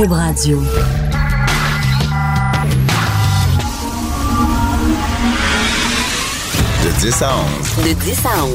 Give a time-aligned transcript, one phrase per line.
[0.00, 0.58] Cube Radio.
[6.82, 7.30] De 10 à
[7.76, 7.84] 11.
[7.84, 8.52] De 10 à 11.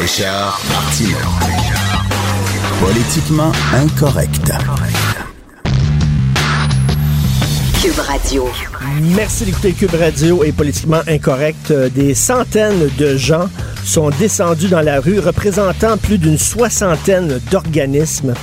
[0.00, 1.16] Richard Martineau.
[2.80, 4.50] Politiquement incorrect.
[7.80, 8.48] Cube Radio.
[9.14, 11.70] Merci d'écouter Cube Radio et Politiquement Incorrect.
[11.70, 13.48] Euh, Des centaines de gens
[13.84, 18.34] sont descendus dans la rue représentant plus d'une soixantaine d'organismes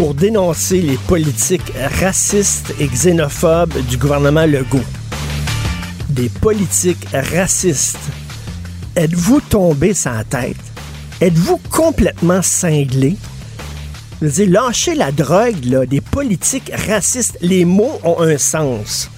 [0.00, 4.80] pour dénoncer les politiques racistes et xénophobes du gouvernement Legault.
[6.08, 7.98] Des politiques racistes.
[8.96, 10.56] Êtes-vous tombé sans tête?
[11.20, 13.18] Êtes-vous complètement cinglé?
[14.22, 17.36] Je veux dire, lâchez la drogue, là, des politiques racistes.
[17.42, 19.10] Les mots ont un sens.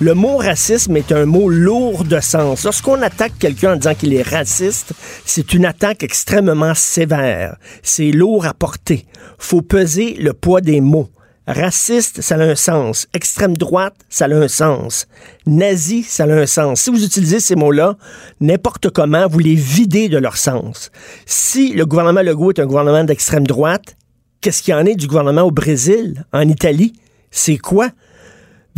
[0.00, 2.64] Le mot racisme est un mot lourd de sens.
[2.64, 4.92] Lorsqu'on attaque quelqu'un en disant qu'il est raciste,
[5.24, 7.56] c'est une attaque extrêmement sévère.
[7.84, 9.06] C'est lourd à porter.
[9.38, 11.08] Faut peser le poids des mots.
[11.46, 13.06] Raciste, ça a un sens.
[13.14, 15.06] Extrême droite, ça a un sens.
[15.46, 16.80] Nazi, ça a un sens.
[16.80, 17.96] Si vous utilisez ces mots-là,
[18.40, 20.90] n'importe comment, vous les videz de leur sens.
[21.24, 23.96] Si le gouvernement Legault est un gouvernement d'extrême droite,
[24.40, 26.94] qu'est-ce qu'il y en est du gouvernement au Brésil, en Italie?
[27.30, 27.90] C'est quoi?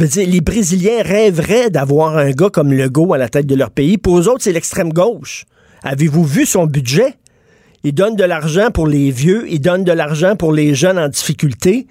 [0.05, 3.97] Dire, les Brésiliens rêveraient d'avoir un gars comme Legault à la tête de leur pays.
[3.97, 5.47] Pour eux autres, c'est l'extrême gauche.
[5.83, 7.15] Avez-vous vu son budget?
[7.83, 11.09] Il donne de l'argent pour les vieux, il donne de l'argent pour les jeunes en
[11.09, 11.87] difficulté,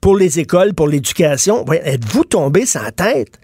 [0.00, 1.64] pour les écoles, pour l'éducation.
[1.70, 3.38] Êtes-vous tombé sans tête?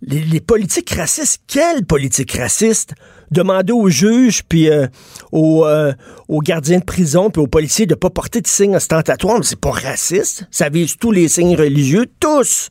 [0.00, 2.94] Les, politiques racistes, quelle politique raciste?
[3.30, 4.86] Demandez aux juges, puis euh,
[5.32, 5.92] aux, euh,
[6.28, 9.44] aux gardiens de prison, puis aux policiers de ne pas porter de signes ostentatoires, mais
[9.44, 10.46] c'est pas raciste.
[10.50, 12.70] Ça vise tous les signes religieux, tous.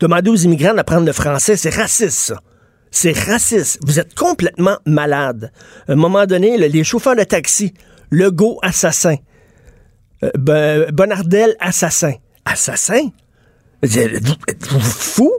[0.00, 2.34] Demandez aux immigrants d'apprendre le français, c'est raciste.
[2.90, 3.78] C'est raciste.
[3.84, 5.52] Vous êtes complètement malade.
[5.88, 7.74] À un moment donné, les chauffeurs de taxi,
[8.10, 9.16] Legault assassin,
[10.22, 12.14] euh, Bonardel assassin.
[12.44, 13.10] Assassin?
[13.82, 15.32] Êtes-vous êtes-vous fou?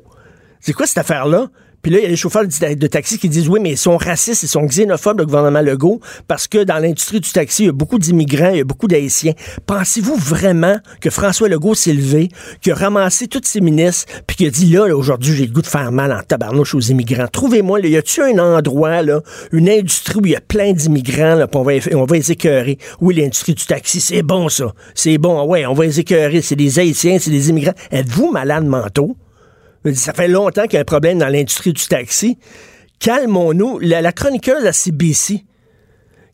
[0.59, 1.47] C'est quoi cette affaire-là?
[1.81, 3.97] Puis là, il y a les chauffeurs de taxi qui disent oui, mais ils sont
[3.97, 7.69] racistes, ils sont xénophobes, le gouvernement Legault, parce que dans l'industrie du taxi, il y
[7.69, 9.33] a beaucoup d'immigrants, il y a beaucoup d'Haïtiens.
[9.65, 12.29] Pensez-vous vraiment que François Legault s'est levé,
[12.61, 15.61] qu'il a ramassé tous ses ministres, puis qu'il a dit là, aujourd'hui, j'ai le goût
[15.61, 17.27] de faire mal en tabarnouche aux immigrants?
[17.31, 19.21] Trouvez-moi, là, y a-tu un endroit, là,
[19.51, 22.77] une industrie où il y a plein d'immigrants, là, on va, on va les écœurer?
[23.01, 24.73] Oui, l'industrie du taxi, c'est bon, ça.
[24.95, 26.41] C'est bon, ouais, on va les écœurer.
[26.41, 27.73] C'est des Haïtiens, c'est des immigrants.
[27.91, 29.15] Êtes-vous malade mentaux?
[29.93, 32.37] Ça fait longtemps qu'il y a un problème dans l'industrie du taxi.
[32.99, 33.79] Calmons-nous.
[33.79, 35.45] La, la chroniqueuse à CBC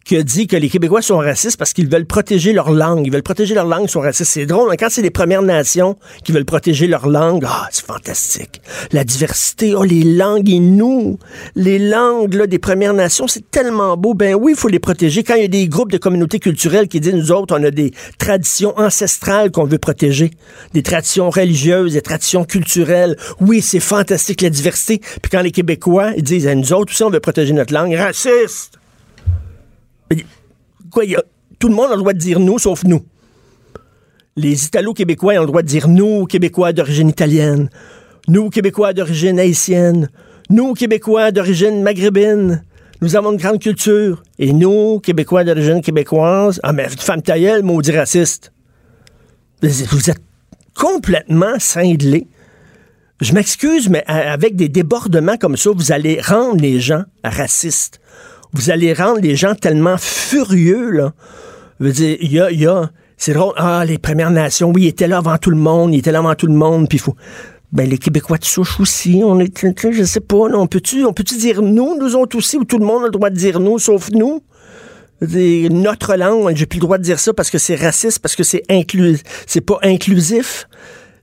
[0.06, 3.08] qui a dit que les Québécois sont racistes parce qu'ils veulent protéger leur langue.
[3.08, 4.32] Ils veulent protéger leur langue, ils sont racistes.
[4.32, 7.86] C'est drôle, hein, quand c'est les Premières Nations qui veulent protéger leur langue, ah, c'est
[7.86, 8.62] fantastique.
[8.92, 11.18] La diversité, oh, les langues et nous,
[11.56, 14.14] les langues là, des Premières Nations, c'est tellement beau.
[14.14, 15.24] Ben oui, il faut les protéger.
[15.24, 17.72] Quand il y a des groupes de communautés culturelles qui disent, nous autres, on a
[17.72, 20.30] des traditions ancestrales qu'on veut protéger,
[20.74, 23.18] des traditions religieuses, des traditions culturelles.
[23.42, 25.00] Oui, c'est fantastique, la diversité.
[25.00, 28.78] Puis quand les Québécois, ils disent, nous autres aussi, on veut protéger notre langue, raciste.
[31.60, 33.04] Tout le monde a le droit de dire nous, sauf nous.
[34.36, 37.70] Les Italo-Québécois ont le droit de dire nous, Québécois d'origine italienne,
[38.28, 40.10] nous, Québécois d'origine haïtienne,
[40.50, 42.64] nous, Québécois d'origine maghrébine.
[43.02, 44.24] Nous avons une grande culture.
[44.40, 48.52] Et nous, Québécois d'origine québécoise, ah, mais femme tailleule, maudit raciste.
[49.62, 50.22] Vous êtes
[50.74, 52.28] complètement cinglés.
[53.22, 58.00] Je m'excuse, mais a- avec des débordements comme ça, vous allez rendre les gens racistes.
[58.56, 61.14] Vous allez rendre les gens tellement furieux, là.
[61.80, 64.84] Je veux dire, il y a, y a- c'est drôle, ah, les Premières Nations, oui,
[64.84, 66.98] ils étaient là avant tout le monde, ils étaient là avant tout le monde, puis
[66.98, 67.16] faut...
[67.74, 69.52] Ben, les Québécois de souche aussi, on est,
[69.92, 71.04] je sais pas, on peut-tu,
[71.38, 73.80] dire nous, nous autres aussi, ou tout le monde a le droit de dire nous,
[73.80, 74.42] sauf nous?
[75.22, 78.36] Dire, Notre langue, j'ai plus le droit de dire ça parce que c'est raciste, parce
[78.38, 80.68] que c'est inclus, c'est pas inclusif.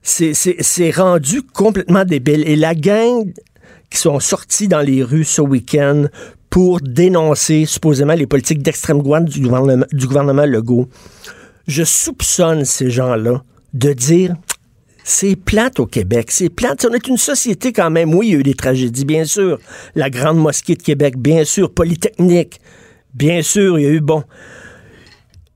[0.03, 2.43] C'est rendu complètement débile.
[2.45, 3.31] Et la gang
[3.89, 6.05] qui sont sortis dans les rues ce week-end
[6.53, 10.87] pour dénoncer supposément les politiques d'extrême droite du gouvernement, Legault,
[11.65, 13.43] je soupçonne ces gens-là
[13.73, 14.35] de dire
[15.03, 16.85] c'est plate au Québec, c'est plate.
[16.87, 18.13] On est une société quand même.
[18.13, 19.57] Oui, il y a eu des tragédies, bien sûr.
[19.95, 21.73] La Grande Mosquée de Québec, bien sûr.
[21.73, 22.61] Polytechnique,
[23.15, 24.23] bien sûr, il y a eu bon.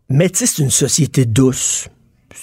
[0.09, 1.89] Mais c'est une société douce.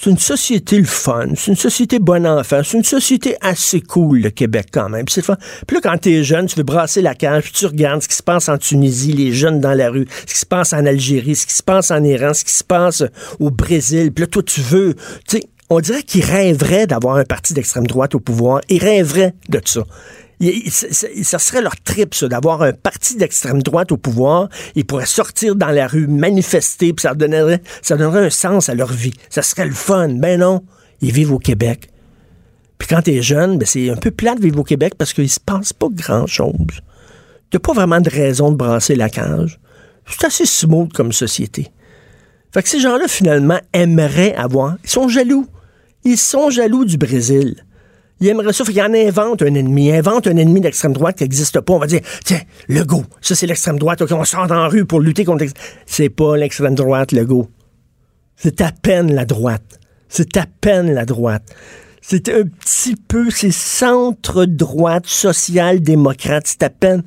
[0.00, 1.28] C'est une société le fun.
[1.34, 2.60] C'est une société bon enfant.
[2.62, 5.06] C'est une société assez cool, le Québec, quand même.
[5.06, 8.16] Puis là, quand t'es jeune, tu veux brasser la cage, puis tu regardes ce qui
[8.16, 11.36] se passe en Tunisie, les jeunes dans la rue, ce qui se passe en Algérie,
[11.36, 13.02] ce qui se passe en Iran, ce qui se passe
[13.40, 14.12] au Brésil.
[14.12, 14.94] Puis là, toi, tu veux...
[15.26, 18.60] Tu sais, on dirait qu'ils rêveraient d'avoir un parti d'extrême droite au pouvoir.
[18.68, 19.84] Ils rêveraient de ça.
[20.68, 24.48] Ça- serait leur trip, ça, d'avoir un parti d'extrême droite au pouvoir.
[24.74, 28.74] Ils pourraient sortir dans la rue, manifester, puis ça donnerait, ça donnerait un sens à
[28.74, 29.14] leur vie.
[29.30, 30.08] Ça serait le fun.
[30.08, 30.62] Ben non,
[31.00, 31.88] ils vivent au Québec.
[32.78, 35.30] Puis quand t'es jeune, ben c'est un peu plat de vivre au Québec parce qu'il
[35.30, 36.80] se passe pas grand-chose.
[37.50, 39.60] T'as pas vraiment de raison de brasser la cage.
[40.06, 41.70] C'est assez smooth comme société.
[42.52, 44.76] Fait que ces gens-là, finalement, aimeraient avoir...
[44.84, 45.46] Ils sont jaloux.
[46.04, 47.64] Ils sont jaloux du Brésil.
[48.20, 48.64] Ils aimeraient ça.
[48.64, 49.88] Qu'ils en inventent un ennemi.
[49.88, 51.72] Ils inventent un ennemi d'extrême droite qui n'existe pas.
[51.72, 54.02] On va dire, tiens, le go, ça c'est l'extrême droite.
[54.02, 55.44] OK, on sort dans la rue pour lutter contre.
[55.86, 57.48] C'est pas l'extrême droite, le go.
[58.36, 59.78] C'est à peine la droite.
[60.08, 61.44] C'est à peine la droite.
[62.00, 66.46] C'est un petit peu, c'est centre-droite, social-démocrate.
[66.46, 67.02] C'est à peine.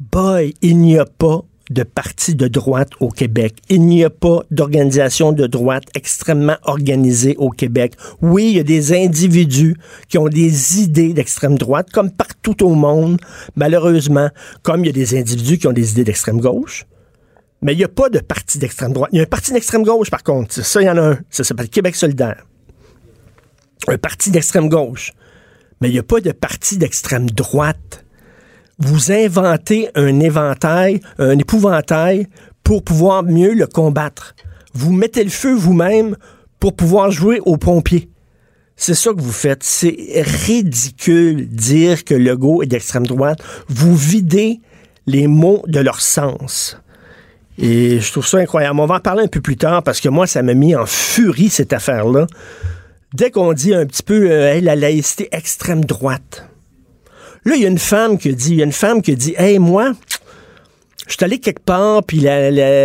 [0.00, 3.56] Boy, il n'y a pas de parti de droite au Québec.
[3.68, 7.94] Il n'y a pas d'organisation de droite extrêmement organisée au Québec.
[8.22, 9.76] Oui, il y a des individus
[10.08, 13.20] qui ont des idées d'extrême droite, comme partout au monde,
[13.56, 14.30] malheureusement,
[14.62, 16.86] comme il y a des individus qui ont des idées d'extrême gauche.
[17.60, 19.10] Mais il n'y a pas de parti d'extrême droite.
[19.12, 20.54] Il y a un parti d'extrême gauche, par contre.
[20.54, 21.18] Ça, il y en a un.
[21.28, 22.46] Ça s'appelle Québec solidaire.
[23.88, 25.12] Un parti d'extrême gauche.
[25.80, 28.04] Mais il n'y a pas de parti d'extrême droite
[28.78, 32.28] vous inventez un éventail, un épouvantail
[32.62, 34.34] pour pouvoir mieux le combattre.
[34.74, 36.16] Vous mettez le feu vous-même
[36.60, 38.10] pour pouvoir jouer aux pompiers.
[38.76, 39.64] C'est ça que vous faites.
[39.64, 39.96] C'est
[40.46, 43.40] ridicule dire que le go est d'extrême droite.
[43.68, 44.60] Vous videz
[45.06, 46.78] les mots de leur sens.
[47.58, 48.78] Et je trouve ça incroyable.
[48.78, 50.86] On va en parler un peu plus tard parce que moi, ça m'a mis en
[50.86, 52.28] furie cette affaire-là.
[53.14, 56.47] Dès qu'on dit un petit peu euh, la laïcité extrême droite.
[57.48, 59.34] Là, il y a une femme qui dit, il y a une femme qui dit,
[59.38, 59.92] hey, moi,
[61.06, 62.26] je suis allé quelque part puis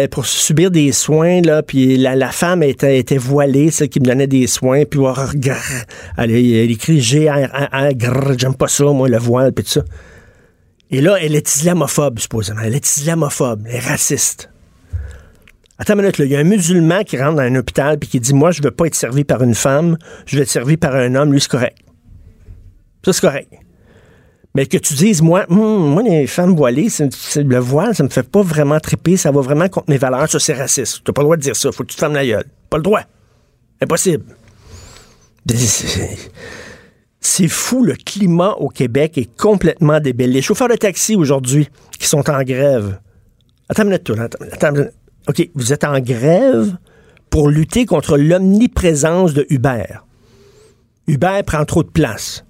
[0.09, 4.47] pour subir des soins là puis la, femme était, voilée celle qui me donnait des
[4.47, 5.01] soins puis
[6.17, 9.83] elle, elle écrit G R R j'aime pas ça moi le voile puis tout ça.
[10.89, 12.61] Et là elle est islamophobe supposément.
[12.63, 14.49] Elle est islamophobe elle est raciste.
[15.77, 18.21] Attends une minute, il y a un musulman qui rentre dans un hôpital puis qui
[18.21, 20.95] dit Moi, je veux pas être servi par une femme, je veux être servi par
[20.95, 21.79] un homme, lui, c'est correct.
[23.03, 23.49] Ça, c'est correct.
[24.55, 26.87] Mais que tu dises, moi, hmm, moi, les femmes voilées,
[27.35, 30.39] le voile, ça me fait pas vraiment triper, ça va vraiment contre mes valeurs, ça,
[30.39, 31.01] c'est raciste.
[31.03, 32.45] T'as pas le droit de dire ça, faut que tu te fermes la gueule.
[32.69, 33.01] Pas le droit.
[33.81, 34.25] Impossible.
[37.19, 40.31] C'est fou, le climat au Québec est complètement débile.
[40.31, 42.99] Les chauffeurs de taxi aujourd'hui qui sont en grève.
[43.69, 44.11] Attends une minute,
[44.51, 44.73] attends,
[45.27, 46.75] OK, vous êtes en grève
[47.29, 49.85] pour lutter contre l'omniprésence de Uber.
[51.07, 52.45] Uber prend trop de place.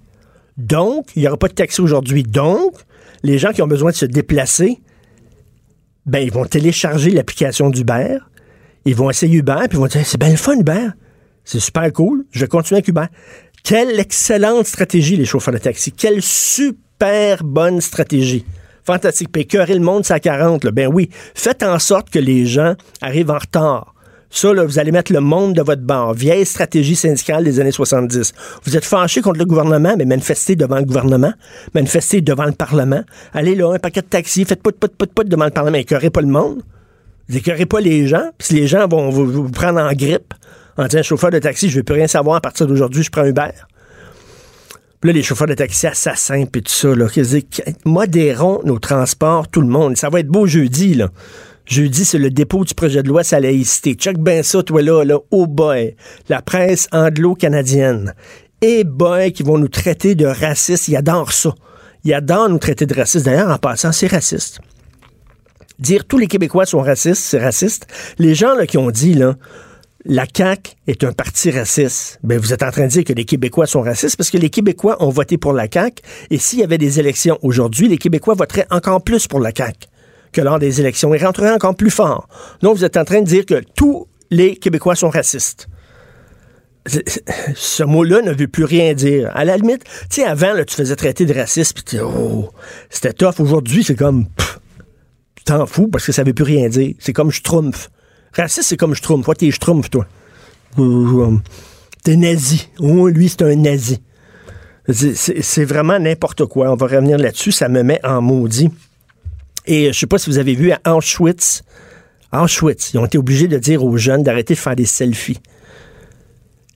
[0.56, 2.22] Donc, il n'y aura pas de taxi aujourd'hui.
[2.22, 2.74] Donc,
[3.22, 4.80] les gens qui ont besoin de se déplacer,
[6.06, 8.18] ben, ils vont télécharger l'application d'Uber.
[8.84, 10.88] Ils vont essayer Uber, puis ils vont dire, c'est bien le fun, Uber.
[11.44, 12.24] C'est super cool.
[12.30, 13.06] Je vais continuer avec Uber.
[13.62, 15.90] Quelle excellente stratégie, les chauffeurs de taxi.
[15.92, 18.44] Quelle super bonne stratégie.
[18.84, 19.32] Fantastique.
[19.32, 20.64] Puis le monde, à 40.
[20.64, 20.70] Là.
[20.70, 21.08] Ben oui.
[21.34, 23.93] Faites en sorte que les gens arrivent en retard.
[24.34, 26.12] Ça, là, vous allez mettre le monde de votre bord.
[26.12, 28.32] Vieille stratégie syndicale des années 70.
[28.64, 31.32] Vous êtes fâché contre le gouvernement, mais manifestez devant le gouvernement,
[31.72, 33.04] manifestez devant le Parlement.
[33.32, 35.78] Allez là, un paquet de taxis, faites pas de pout, pout, devant le Parlement.
[35.78, 36.62] Écœurez pas le monde.
[37.28, 38.32] Vous écœurez pas les gens.
[38.36, 40.34] Puis les gens vont vous, prendre en grippe
[40.76, 43.24] en disant, chauffeur de taxi, je veux plus rien savoir à partir d'aujourd'hui, je prends
[43.24, 43.52] Uber.
[45.04, 47.06] Là, les chauffeurs de taxi assassins, puis tout ça, là.
[47.84, 49.96] Modérons nos transports, tout le monde.
[49.96, 51.10] Ça va être beau jeudi, là.
[51.66, 53.94] Jeudi, c'est le dépôt du projet de loi sur la laïcité.
[53.94, 55.96] Check bien ça, toi là, là, oh boy.
[56.28, 58.14] La presse anglo-canadienne.
[58.60, 60.88] Et eh boy, qui vont nous traiter de racistes.
[60.88, 61.54] Ils adorent ça.
[62.04, 63.24] Ils adorent nous traiter de racistes.
[63.24, 64.60] D'ailleurs, en passant, c'est raciste.
[65.78, 67.86] Dire tous les Québécois sont racistes, c'est raciste.
[68.18, 69.36] Les gens là, qui ont dit, là,
[70.04, 72.18] la CAQ est un parti raciste.
[72.22, 74.50] Ben, vous êtes en train de dire que les Québécois sont racistes parce que les
[74.50, 78.34] Québécois ont voté pour la CAQ et s'il y avait des élections aujourd'hui, les Québécois
[78.34, 79.88] voteraient encore plus pour la CAQ
[80.34, 81.14] que lors des élections.
[81.14, 82.28] et rentrerait encore plus fort.
[82.60, 85.68] Donc, vous êtes en train de dire que tous les Québécois sont racistes.
[87.54, 89.30] Ce mot-là ne veut plus rien dire.
[89.34, 92.50] À la limite, tu sais, avant, tu faisais traiter de raciste, puis oh,
[92.90, 93.40] c'était tough.
[93.40, 94.26] Aujourd'hui, c'est comme,
[95.34, 96.94] tu t'en fous parce que ça veut plus rien dire.
[96.98, 97.76] C'est comme je trompe.
[98.34, 99.24] Raciste, c'est comme je trompe.
[99.24, 100.06] Toi, t'es je toi.
[102.02, 102.68] T'es nazi.
[102.80, 104.02] Oh, lui, c'est un nazi.
[104.88, 106.70] C'est vraiment n'importe quoi.
[106.70, 107.52] On va revenir là-dessus.
[107.52, 108.70] Ça me met en maudit.
[109.66, 111.62] Et je sais pas si vous avez vu à Auschwitz,
[112.32, 115.40] Auschwitz, ils ont été obligés de dire aux jeunes d'arrêter de faire des selfies.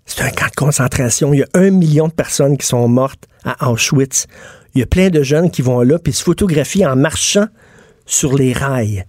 [0.06, 1.34] C'est un camp de concentration.
[1.34, 4.26] Il y a un million de personnes qui sont mortes à Auschwitz.
[4.74, 7.46] Il y a plein de jeunes qui vont là puis se photographient en marchant
[8.06, 9.04] sur les rails.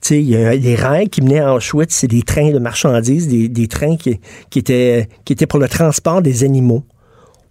[0.00, 3.28] Tu il y a des rails qui menaient à Auschwitz, c'est des trains de marchandises,
[3.28, 6.84] des, trains qui, qui, étaient, qui étaient pour le transport des animaux.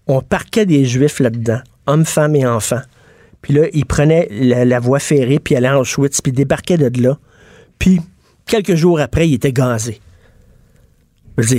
[0.07, 2.81] On parquait des juifs là-dedans, hommes, femmes et enfants.
[3.47, 7.17] Puis là, il prenait la, voie ferrée, puis allait en Auschwitz, puis débarquait de là.
[7.79, 8.01] Puis,
[8.45, 10.01] quelques jours après, il était gazé.
[11.37, 11.55] Je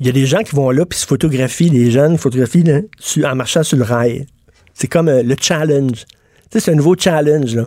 [0.00, 3.32] il y a des gens qui vont là puis se photographient, des jeunes photographient là,
[3.32, 4.26] en marchant sur le rail.
[4.74, 6.04] C'est comme euh, le challenge.
[6.04, 6.04] Tu
[6.50, 7.58] sais, c'est un nouveau challenge.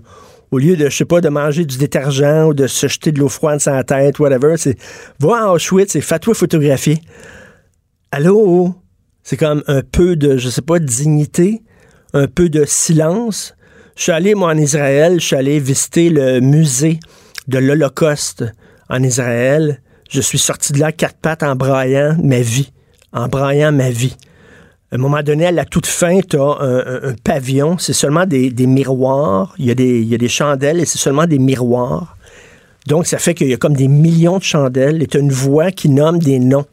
[0.51, 3.19] Au lieu de, je sais pas, de manger du détergent ou de se jeter de
[3.19, 4.77] l'eau froide sur la tête, whatever, c'est
[5.19, 6.99] va à Auschwitz et fais-toi photographier.
[8.11, 8.75] Allô?
[9.23, 11.63] C'est comme un peu de, je sais pas, de dignité,
[12.13, 13.55] un peu de silence.
[13.95, 16.99] Je suis allé, moi, en Israël, je suis allé visiter le musée
[17.47, 18.45] de l'Holocauste
[18.89, 19.81] en Israël.
[20.09, 22.71] Je suis sorti de là quatre pattes en braillant ma vie,
[23.13, 24.15] en braillant ma vie.
[24.91, 28.51] À un moment donné, à la toute fin, tu as un, pavillon, c'est seulement des,
[28.67, 32.17] miroirs, il y, a des, il y, a des, chandelles et c'est seulement des miroirs.
[32.87, 35.31] Donc, ça fait qu'il y a comme des millions de chandelles et tu as une
[35.31, 36.65] voix qui nomme des noms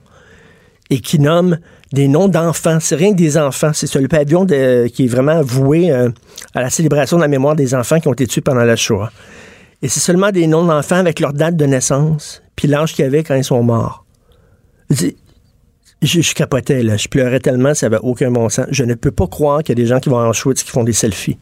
[0.91, 1.59] et qui nomme
[1.93, 2.79] des noms d'enfants.
[2.81, 3.71] C'est rien que des enfants.
[3.73, 6.11] C'est le pavillon qui est vraiment voué euh,
[6.55, 9.11] à la célébration de la mémoire des enfants qui ont été tués pendant la Shoah.
[9.83, 13.23] Et c'est seulement des noms d'enfants avec leur date de naissance, puis l'âge qu'ils avaient
[13.23, 14.05] quand ils sont morts.
[14.91, 15.11] Je,
[16.03, 16.97] je, capotais, là.
[16.97, 18.67] Je pleurais tellement, ça n'avait aucun bon sens.
[18.71, 20.71] Je ne peux pas croire qu'il y a des gens qui vont en Auschwitz qui
[20.71, 21.39] font des selfies.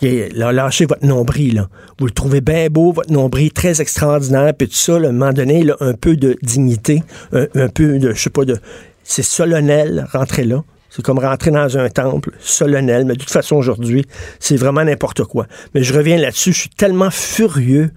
[0.00, 1.68] là, lâchez votre nombril, là.
[1.98, 5.32] Vous le trouvez bien beau, votre nombril, très extraordinaire, puis tout ça, à un moment
[5.32, 7.02] donné, là, un peu de dignité,
[7.32, 8.58] un, peu de, je sais pas, de...
[9.10, 10.62] C'est solennel, rentrer là.
[10.90, 14.04] C'est comme rentrer dans un temple solennel, mais de toute façon, aujourd'hui,
[14.38, 15.46] c'est vraiment n'importe quoi.
[15.74, 17.90] Mais je reviens là-dessus, je suis tellement furieux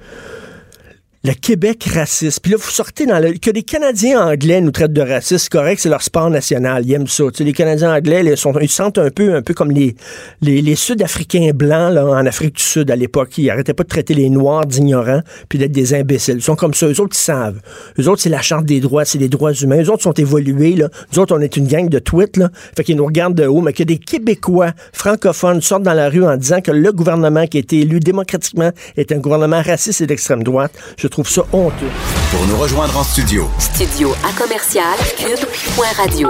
[1.23, 2.39] le Québec raciste.
[2.39, 3.33] Puis là, vous sortez dans le...
[3.33, 6.83] Que les Canadiens anglais nous traitent de racistes, correct, c'est leur sport national.
[6.85, 7.25] Ils aiment ça.
[7.25, 9.95] Tu sais, les Canadiens anglais, ils, sont, ils sentent un peu, un peu comme les,
[10.41, 13.37] les, les Sud-Africains blancs là, en Afrique du Sud à l'époque.
[13.37, 16.37] Ils arrêtaient pas de traiter les Noirs d'ignorants puis d'être des imbéciles.
[16.37, 16.87] Ils sont comme ça.
[16.87, 17.61] Eux autres, ils savent.
[17.99, 19.83] Eux autres, c'est la charte des droits, c'est les droits humains.
[19.83, 20.75] Eux autres sont évolués.
[20.75, 20.89] Là.
[21.13, 22.37] Nous autres, on est une gang de tweets.
[22.37, 22.49] Là.
[22.75, 26.25] Fait qu'ils nous regardent de haut, mais que des Québécois francophones sortent dans la rue
[26.25, 30.07] en disant que le gouvernement qui a été élu démocratiquement est un gouvernement raciste et
[30.07, 30.71] d'extrême droite.
[31.11, 31.91] Trouve ça honteux.
[32.31, 33.47] Pour nous rejoindre en studio.
[33.59, 36.29] Studio à commercial cube.radio.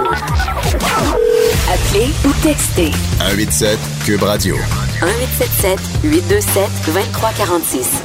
[1.72, 2.90] Appelez ou textez.
[3.20, 4.56] 187 cube radio.
[5.00, 8.02] 1877 827 2346.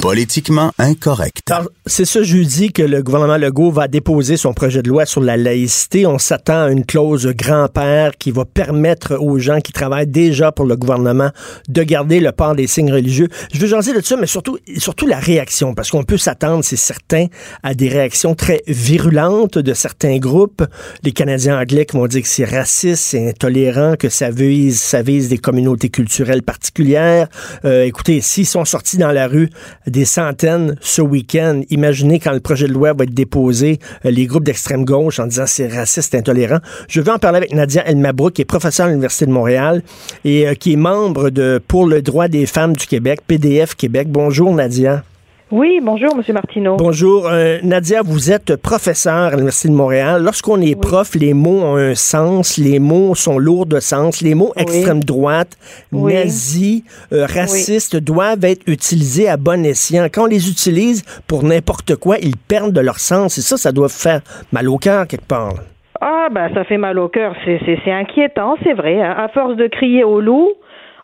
[0.00, 1.52] Politiquement incorrect.
[1.86, 5.36] C'est ce jeudi que le gouvernement Legault va déposer son projet de loi sur la
[5.36, 6.06] laïcité.
[6.06, 10.66] On s'attend à une clause grand-père qui va permettre aux gens qui travaillent déjà pour
[10.66, 11.30] le gouvernement
[11.68, 13.28] de garder le port des signes religieux.
[13.52, 16.76] Je veux jaser de ça, mais surtout, surtout la réaction, parce qu'on peut s'attendre, c'est
[16.76, 17.26] certain,
[17.64, 20.64] à des réactions très virulentes de certains groupes.
[21.02, 25.02] Les Canadiens anglais qui vont dire que c'est raciste, c'est intolérant, que ça vise, ça
[25.02, 27.28] vise des communautés culturelles particulières.
[27.64, 29.50] Euh, écoutez, s'ils sont sortis dans la rue
[29.86, 31.62] des centaines ce week-end.
[31.70, 35.26] Imaginez quand le projet de loi va être déposé, euh, les groupes d'extrême gauche en
[35.26, 36.58] disant c'est raciste, intolérant.
[36.88, 39.82] Je veux en parler avec Nadia Elmabrouk, qui est professeure à l'Université de Montréal
[40.24, 44.08] et euh, qui est membre de Pour le droit des femmes du Québec, PDF Québec.
[44.10, 45.04] Bonjour Nadia.
[45.50, 46.76] Oui, bonjour, Monsieur Martineau.
[46.76, 47.26] Bonjour.
[47.26, 50.22] Euh, Nadia, vous êtes professeur à l'Université de Montréal.
[50.22, 54.20] Lorsqu'on est prof, les mots ont un sens, les mots sont lourds de sens.
[54.20, 55.56] Les mots extrême droite,
[55.90, 60.04] nazi, euh, raciste doivent être utilisés à bon escient.
[60.12, 63.38] Quand on les utilise pour n'importe quoi, ils perdent de leur sens.
[63.38, 64.20] Et ça, ça doit faire
[64.52, 65.54] mal au cœur quelque part.
[66.02, 67.34] Ah, ben, ça fait mal au cœur.
[67.46, 69.00] C'est inquiétant, c'est vrai.
[69.00, 69.14] Hein.
[69.16, 70.52] À force de crier au loup,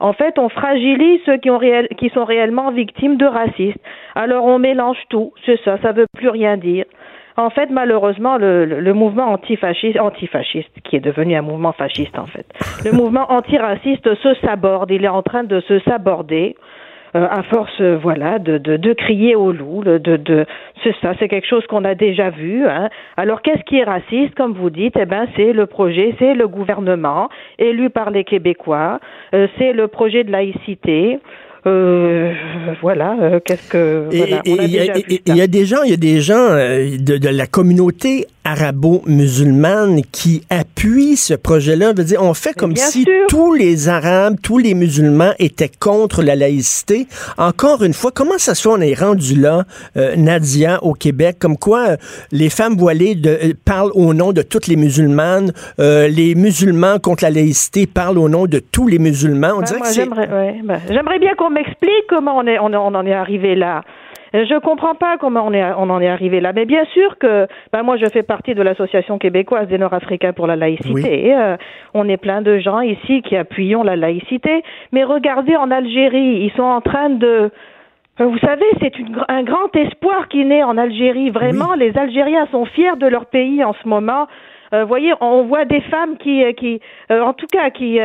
[0.05, 1.59] en fait, on fragilise ceux qui, ont
[1.97, 3.81] qui sont réellement victimes de racisme.
[4.15, 6.85] Alors on mélange tout, c'est ça, ça veut plus rien dire.
[7.39, 12.27] En fait, malheureusement, le, le, mouvement antifasciste, antifasciste, qui est devenu un mouvement fasciste en
[12.27, 12.45] fait,
[12.85, 16.55] le mouvement antiraciste se saborde, il est en train de se saborder.
[17.17, 20.47] Euh, à force, euh, voilà, de, de, crier au loup, de, de,
[20.83, 22.67] c'est ça, c'est quelque chose qu'on a déjà vu.
[22.67, 22.89] Hein.
[23.17, 24.97] Alors, qu'est-ce qui est raciste, comme vous dites?
[24.99, 27.29] Eh ben, c'est le projet, c'est le gouvernement
[27.61, 28.99] élu par les Québécois,
[29.33, 31.21] euh, c'est le projet de laïcité.
[31.67, 32.33] Euh,
[32.83, 34.09] voilà, euh, qu'est-ce que.
[34.13, 38.27] Il y, a des gens, il y a des gens euh, de, de, la communauté
[38.45, 41.95] arabo-musulmane qui appuient ce projet-là.
[41.95, 46.37] Veut dire, on fait comme si tous les Arabes, tous les musulmans étaient contre la
[46.37, 47.07] laïcité.
[47.39, 51.57] Encore une fois, comment ça se fait on est rendu là, Nadia, au Québec, comme
[51.57, 51.97] quoi
[52.33, 57.31] les femmes voilées de, parlent au nom de toutes les musulmanes, les musulmans contre la
[57.31, 59.53] laïcité parlent au nom de tous les musulmans.
[59.57, 63.13] On ben, j'aimerais, ouais, ben, j'aimerais bien qu'on m'explique comment on, est, on, en est
[63.13, 63.83] arrivé là.
[64.33, 66.53] Je comprends pas comment on, est, on en est arrivé là.
[66.53, 70.49] Mais bien sûr que, ben moi, je fais partie de l'association québécoise des Nord-Africains pour
[70.49, 71.33] la laïcité.
[71.37, 71.57] Euh,
[71.95, 74.65] on est plein de gens ici qui appuyons la laïcité.
[74.91, 77.51] Mais regardez en Algérie, ils sont en train de
[78.21, 78.93] euh, vous savez, c'est
[79.29, 81.31] un grand espoir qui naît en Algérie.
[81.31, 84.27] Vraiment, les Algériens sont fiers de leur pays en ce moment.
[84.73, 88.01] Vous voyez, on voit des femmes qui, qui en tout cas, qui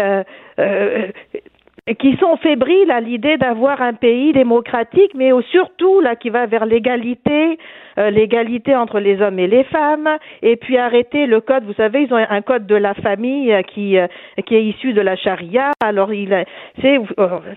[1.96, 6.66] qui sont fébriles à l'idée d'avoir un pays démocratique, mais surtout là qui va vers
[6.66, 7.58] l'égalité,
[7.98, 10.10] euh, l'égalité entre les hommes et les femmes,
[10.42, 11.64] et puis arrêter le code.
[11.64, 14.08] Vous savez, ils ont un code de la famille euh, qui euh,
[14.46, 15.72] qui est issu de la charia.
[15.82, 16.46] Alors il,
[16.82, 17.00] c'est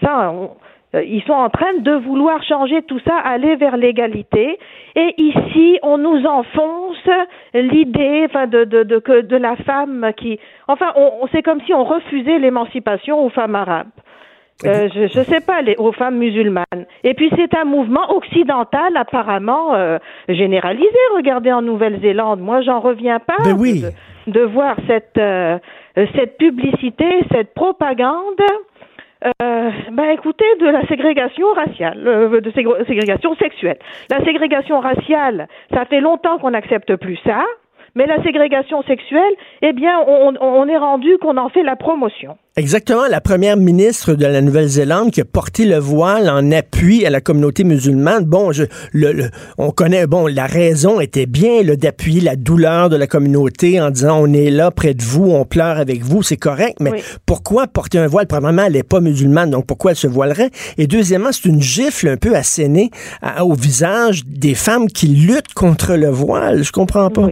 [0.03, 0.33] ça.
[0.95, 4.59] ils sont en train de vouloir changer tout ça, aller vers l'égalité.
[4.95, 7.09] Et ici, on nous enfonce
[7.55, 11.85] l'idée, enfin, de, de, de, de la femme qui, enfin, on, c'est comme si on
[11.85, 13.89] refusait l'émancipation aux femmes arabes.
[14.65, 16.87] Euh, je ne sais pas, les, aux femmes musulmanes.
[17.03, 20.87] Et puis c'est un mouvement occidental apparemment euh, généralisé.
[21.17, 23.85] Regardez en Nouvelle-Zélande, moi j'en reviens pas ben oui.
[24.27, 25.59] de, voir cette euh,
[26.15, 28.41] cette publicité, cette propagande.
[29.25, 32.03] Euh, ben écoutez, de la ségrégation raciale,
[32.43, 33.79] de ségrégation sexuelle.
[34.11, 37.45] La ségrégation raciale, ça fait longtemps qu'on n'accepte plus ça.
[37.95, 42.39] Mais la ségrégation sexuelle, eh bien, on, on est rendu qu'on en fait la promotion.
[42.57, 47.11] Exactement, la première ministre de la Nouvelle-Zélande qui a porté le voile en appui à
[47.11, 48.25] la communauté musulmane.
[48.25, 53.07] Bon, je, le, on connaît, bon, la raison était bien d'appuyer la douleur de la
[53.07, 56.77] communauté en disant on est là près de vous, on pleure avec vous, c'est correct,
[56.81, 58.27] mais pourquoi porter un voile?
[58.27, 60.51] Premièrement, elle n'est pas musulmane, donc pourquoi elle se voilerait?
[60.79, 62.91] Et deuxièmement, c'est une gifle un peu assénée
[63.41, 66.63] au visage des femmes qui luttent contre le voile.
[66.63, 67.29] Je comprends pas.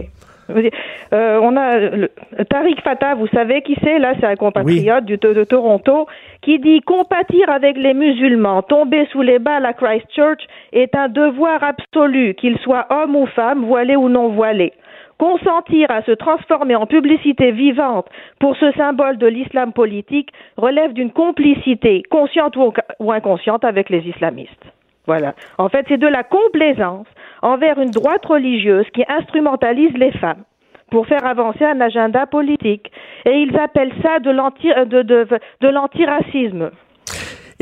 [1.13, 2.09] Euh, on a le,
[2.49, 6.07] Tariq Fatah, vous savez qui c'est Là, c'est un compatriote du, de, Toronto
[6.41, 10.41] qui dit compatir avec les musulmans, tomber sous les balles à Christchurch
[10.73, 14.73] est un devoir absolu, qu'il soit homme ou femme, voilé ou non voilé.
[15.17, 18.07] Consentir à se transformer en publicité vivante
[18.39, 22.55] pour ce symbole de l'islam politique relève d'une complicité, consciente
[22.99, 24.65] ou inconsciente, avec les islamistes.
[25.07, 25.33] Voilà.
[25.57, 27.07] En fait, c'est de la complaisance
[27.41, 30.43] envers une droite religieuse qui instrumentalise les femmes
[30.91, 32.91] pour faire avancer un agenda politique.
[33.25, 36.71] Et ils appellent ça de l'antiracisme.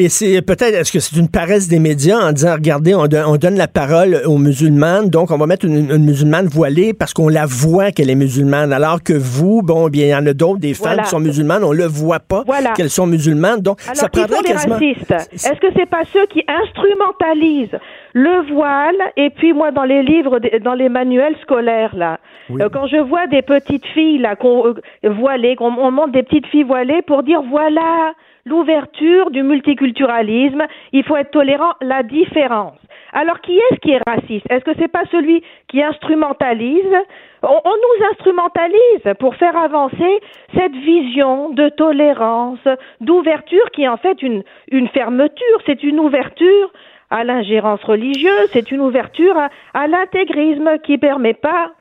[0.01, 3.57] Et c'est peut-être, est-ce que c'est une paresse des médias en disant, regardez, on, donne
[3.57, 7.91] la parole aux musulmanes, donc on va mettre une, musulmane voilée parce qu'on la voit
[7.91, 11.01] qu'elle est musulmane, alors que vous, bon, bien, il y en a d'autres, des femmes
[11.01, 12.45] qui sont musulmanes, on le voit pas
[12.77, 14.79] qu'elles sont musulmanes, donc alors, ça prendrait quasiment...
[14.79, 17.77] Est-ce que c'est pas ceux qui instrumentalisent
[18.13, 22.19] le voile et puis moi dans les livres, dans les manuels scolaires là,
[22.51, 26.23] euh, quand je vois des petites filles là qu'on euh, voilées, qu'on on montre des
[26.23, 28.13] petites filles voilées pour dire voilà
[28.49, 32.77] l'ouverture du multiculturalisme, il faut être tolérant, la différence.
[33.13, 34.45] Alors qui est-ce qui est raciste?
[34.49, 36.95] Est-ce que c'est pas celui qui instrumentalise?
[37.41, 40.19] On, on, nous instrumentalise pour faire avancer
[40.55, 42.59] cette vision de tolérance,
[43.01, 46.71] d'ouverture qui est en fait une, une fermeture, c'est une ouverture
[47.09, 51.71] à l'ingérence religieuse, c'est une ouverture à, à l'intégrisme qui permet pas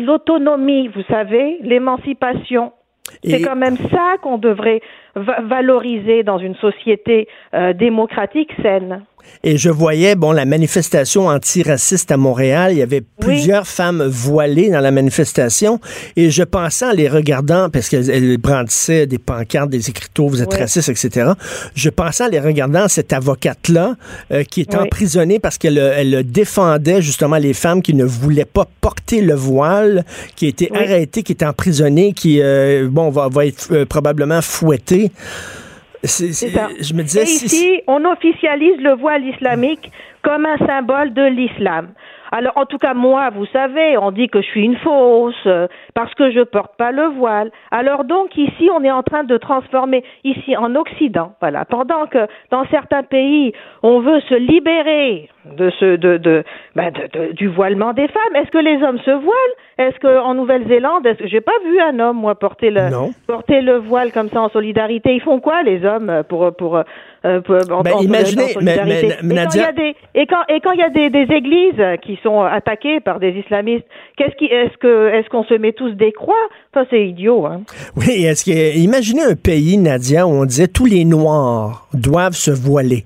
[0.00, 2.72] l'autonomie, vous savez, l'émancipation.
[3.24, 4.80] C'est quand même ça qu'on devrait
[5.18, 9.02] valoriser dans une société euh, démocratique saine.
[9.44, 14.70] Et je voyais, bon, la manifestation antiraciste à Montréal, il y avait plusieurs femmes voilées
[14.70, 15.80] dans la manifestation,
[16.16, 20.54] et je pensais en les regardant, parce qu'elles brandissaient des pancartes, des écriteaux, vous êtes
[20.54, 21.32] racistes, etc.
[21.74, 23.94] Je pensais en les regardant, cette avocate-là,
[24.32, 28.66] euh, qui est emprisonnée parce qu'elle elle défendait justement les femmes qui ne voulaient pas
[28.80, 30.04] porter le voile,
[30.36, 34.42] qui a été arrêtée, qui est emprisonnée, qui, euh, bon, va, va être euh, probablement
[34.42, 35.07] fouettée.
[36.04, 39.90] Je me disais, Et ici, on officialise le voile islamique
[40.22, 41.88] comme un symbole de l'islam.
[42.30, 45.66] Alors, en tout cas, moi, vous savez, on dit que je suis une fausse euh,
[45.94, 47.50] parce que je porte pas le voile.
[47.70, 52.26] Alors donc, ici, on est en train de transformer, ici en Occident, voilà, pendant que
[52.50, 56.44] dans certains pays, on veut se libérer de ce, de, de,
[56.76, 58.36] ben de, du voilement des femmes.
[58.36, 59.56] Est-ce que les hommes se voilent?
[59.78, 62.88] Est-ce qu'en Nouvelle-Zélande, est-ce que j'ai pas vu un homme, moi, porter le,
[63.26, 66.82] porter le voile comme ça en solidarité Ils font quoi, les hommes, pour, pour
[67.24, 67.40] euh,
[67.84, 68.76] ben, imaginez, mais,
[70.14, 73.30] et, quand et quand il y a des, des, églises qui sont attaquées par des
[73.30, 73.84] islamistes,
[74.16, 76.36] qu'est-ce qui est-ce que est-ce qu'on se met tous des croix?
[76.74, 77.44] Ça c'est idiot.
[77.46, 77.62] Hein?
[77.96, 82.52] Oui, est-ce que imaginez un pays, Nadia, où on disait tous les noirs doivent se
[82.52, 83.04] voiler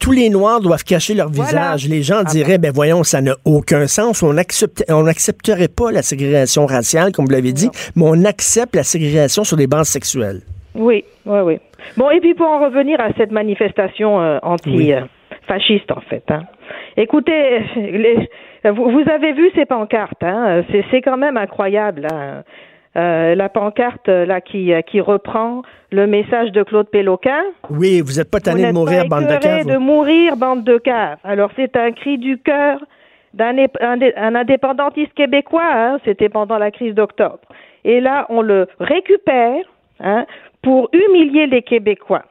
[0.00, 1.88] tous les Noirs doivent cacher leur visage.
[1.88, 4.22] Les gens diraient, ben voyons, ça n'a aucun sens.
[4.22, 4.34] On
[4.88, 9.44] on n'accepterait pas la ségrégation raciale, comme vous l'avez dit, mais on accepte la ségrégation
[9.44, 10.40] sur des bases sexuelles.
[10.74, 11.58] Oui, oui, oui.
[11.96, 16.24] Bon, et puis pour en revenir à cette manifestation euh, anti-fasciste, en fait.
[16.28, 16.44] Hein.
[16.96, 17.60] Écoutez,
[18.64, 20.62] vous, avez vu ces pancartes, hein?
[20.90, 22.06] c'est quand même incroyable.
[22.10, 22.42] Hein.
[22.96, 27.42] Euh, la pancarte là qui, qui reprend le message de Claude Péloquin.
[27.68, 29.66] Oui, vous n'êtes pas tanné de mourir, bande de cave.
[29.66, 31.18] de mourir, bande de cave.
[31.22, 32.80] Alors c'est un cri du cœur
[33.32, 35.70] d'un un, indépendantiste québécois.
[35.72, 37.38] Hein, C'était pendant la crise d'octobre.
[37.84, 39.64] Et là, on le récupère
[40.00, 40.26] hein,
[40.62, 42.24] pour humilier les Québécois.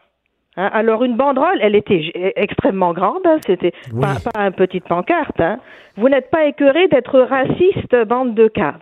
[0.58, 0.70] Hein.
[0.74, 3.38] Alors une banderole, elle était extrêmement grande, hein.
[3.46, 5.40] c'était pas, pas une petite pancarte.
[5.40, 5.60] Hein.
[5.98, 8.80] Vous n'êtes pas écœuré d'être raciste, bande de caves.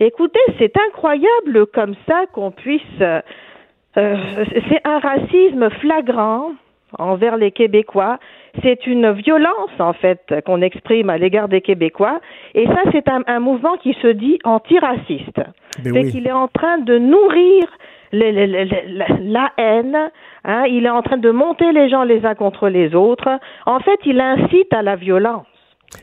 [0.00, 2.82] Écoutez, c'est incroyable comme ça qu'on puisse.
[3.00, 3.20] Euh,
[3.96, 4.16] euh,
[4.68, 6.52] c'est un racisme flagrant
[6.98, 8.18] envers les Québécois.
[8.62, 12.20] C'est une violence, en fait, qu'on exprime à l'égard des Québécois.
[12.54, 15.40] Et ça, c'est un, mouvement qui se dit antiraciste.
[15.82, 17.64] C'est ben qu'il est en train de nourrir
[18.12, 20.10] la haine.
[20.44, 23.28] Hein, il est en train de monter les gens les uns contre les autres.
[23.66, 25.46] En fait, il incite à la violence.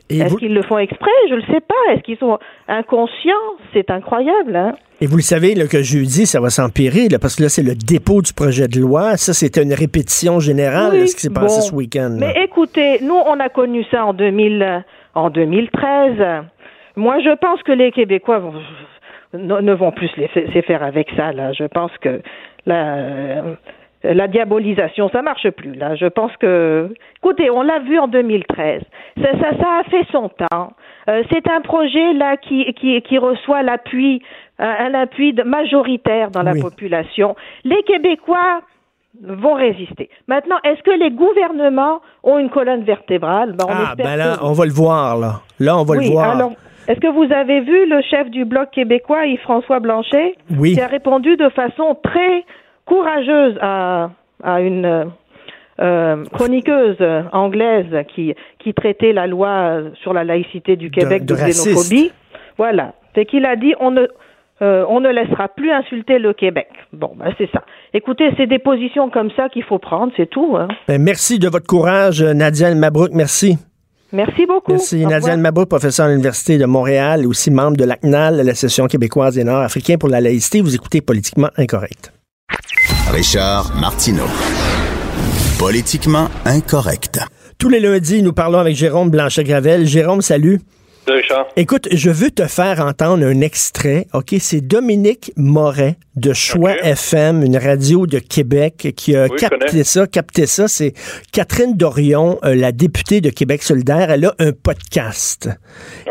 [0.08, 1.10] Est-ce qu'ils le font exprès?
[1.28, 1.92] Je ne le sais pas.
[1.92, 3.32] Est-ce qu'ils sont inconscients?
[3.72, 4.56] C'est incroyable.
[4.56, 4.74] Hein?
[5.00, 7.74] Et vous le savez là, que jeudi, ça va s'empirer, parce que là, c'est le
[7.74, 9.16] dépôt du projet de loi.
[9.16, 12.16] Ça, c'était une répétition générale de ce qui s'est passé ce week-end.
[12.18, 16.44] Mais écoutez, nous, on a connu ça en, 2000, en 2013.
[16.96, 18.54] Moi, je pense que les Québécois vont,
[19.34, 21.32] ne, vont plus se laisser faire avec ça.
[21.32, 21.52] Là.
[21.52, 22.20] Je pense que
[22.66, 23.42] la,
[24.04, 25.74] la diabolisation, ça marche plus.
[25.74, 26.88] Là, je pense que,
[27.18, 28.82] écoutez, on l'a vu en 2013.
[29.20, 30.72] Ça, ça, ça a fait son temps.
[31.08, 34.22] Euh, c'est un projet là qui, qui, qui reçoit l'appui,
[34.60, 37.34] euh, un appui majoritaire dans la population.
[37.64, 38.60] Les Québécois
[39.22, 40.08] vont résister.
[40.26, 43.52] Maintenant, est-ce que les gouvernements ont une colonne vertébrale?
[43.52, 45.40] Ben, on Ah, ben là, on va le voir là.
[45.60, 46.30] Là, on va le voir.
[46.30, 46.52] Alors,
[46.88, 50.74] est-ce que vous avez vu le chef du bloc québécois, Yves-François Blanchet, oui.
[50.74, 52.44] qui a répondu de façon très
[52.86, 54.10] courageuse à,
[54.42, 55.10] à une
[55.80, 56.98] euh, chroniqueuse
[57.32, 62.12] anglaise qui, qui traitait la loi sur la laïcité du Québec de, xénophobie.
[62.58, 62.94] Voilà.
[63.14, 64.06] C'est qu'il a dit on ne,
[64.62, 66.68] euh, on ne laissera plus insulter le Québec.
[66.92, 67.64] Bon, ben c'est ça.
[67.94, 70.56] Écoutez, c'est des positions comme ça qu'il faut prendre, c'est tout.
[70.56, 70.68] Hein.
[70.86, 73.10] Ben, merci de votre courage, Nadia Mabrouk.
[73.12, 73.58] Merci.
[74.12, 74.72] Merci beaucoup.
[74.72, 75.04] Merci.
[75.04, 79.34] Nadia Mabrouk, professeur à l'Université de Montréal et aussi membre de l'ACNAL, la session québécoise
[79.34, 80.60] des Nord-Africains pour la laïcité.
[80.60, 82.11] Vous écoutez Politiquement Incorrect.
[83.12, 84.24] Richard Martineau.
[85.58, 87.20] Politiquement incorrect.
[87.58, 89.86] Tous les lundis, nous parlons avec Jérôme Blanchet-Gravel.
[89.86, 90.60] Jérôme, salut.
[91.06, 91.48] Richard.
[91.56, 94.06] Écoute, je veux te faire entendre un extrait.
[94.12, 100.06] OK, c'est Dominique Moret de Choix FM, une radio de Québec, qui a capté ça.
[100.06, 100.92] Capté ça, c'est
[101.32, 104.10] Catherine Dorion, euh, la députée de Québec solidaire.
[104.10, 105.48] Elle a un podcast.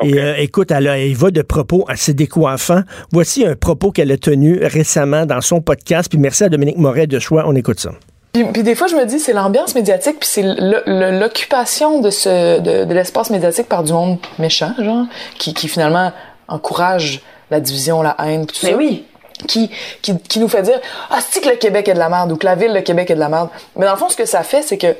[0.04, 2.82] Et euh, écoute, elle, elle, va de propos assez décoiffants.
[3.12, 6.10] Voici un propos qu'elle a tenu récemment dans son podcast.
[6.10, 7.43] Puis merci à Dominique Moret de Choix.
[7.47, 7.91] On écoute ça.
[8.33, 12.93] Puis, des fois, je me dis, c'est l'ambiance médiatique, puis c'est l'occupation de ce de,
[12.93, 15.05] l'espace médiatique par du monde méchant, genre,
[15.37, 16.13] qui, qui finalement
[16.47, 19.05] encourage la division, la haine, tout Mais oui.
[19.47, 22.31] Qui, qui, qui, nous fait dire ah c'est que le Québec est de la merde
[22.31, 24.15] ou que la ville de Québec est de la merde mais dans le fond ce
[24.15, 24.95] que ça fait c'est que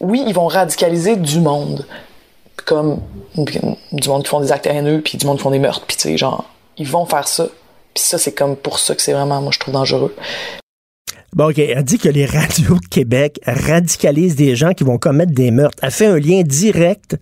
[0.00, 1.86] oui ils vont radicaliser du monde.
[2.66, 2.98] Comme
[3.36, 5.96] du monde qui font des actes haineux puis du monde qui font des meurtres puis
[5.96, 6.44] tu sais genre
[6.76, 7.46] ils vont faire ça.
[7.94, 10.12] Puis ça c'est comme pour ça que c'est vraiment moi je trouve dangereux
[11.34, 11.58] Bon, OK.
[11.58, 15.76] Elle dit que les radios de Québec radicalisent des gens qui vont commettre des meurtres.
[15.82, 17.16] Elle fait un lien direct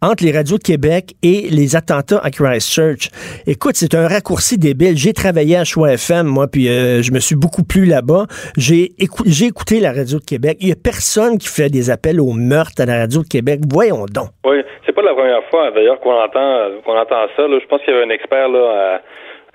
[0.00, 3.10] entre les radios de Québec et les attentats à Christchurch.
[3.44, 4.96] Écoute, c'est un raccourci débile.
[4.96, 8.26] J'ai travaillé à Choix FM, moi, puis euh, je me suis beaucoup plu là-bas.
[8.56, 10.58] J'ai écouté la radio de Québec.
[10.60, 13.62] Il y a personne qui fait des appels au meurtre à la radio de Québec.
[13.68, 14.30] Voyons donc.
[14.44, 17.42] Oui, c'est pas la première fois, d'ailleurs, qu'on entend, qu'on entend ça.
[17.48, 19.00] Je pense qu'il y avait un expert là, à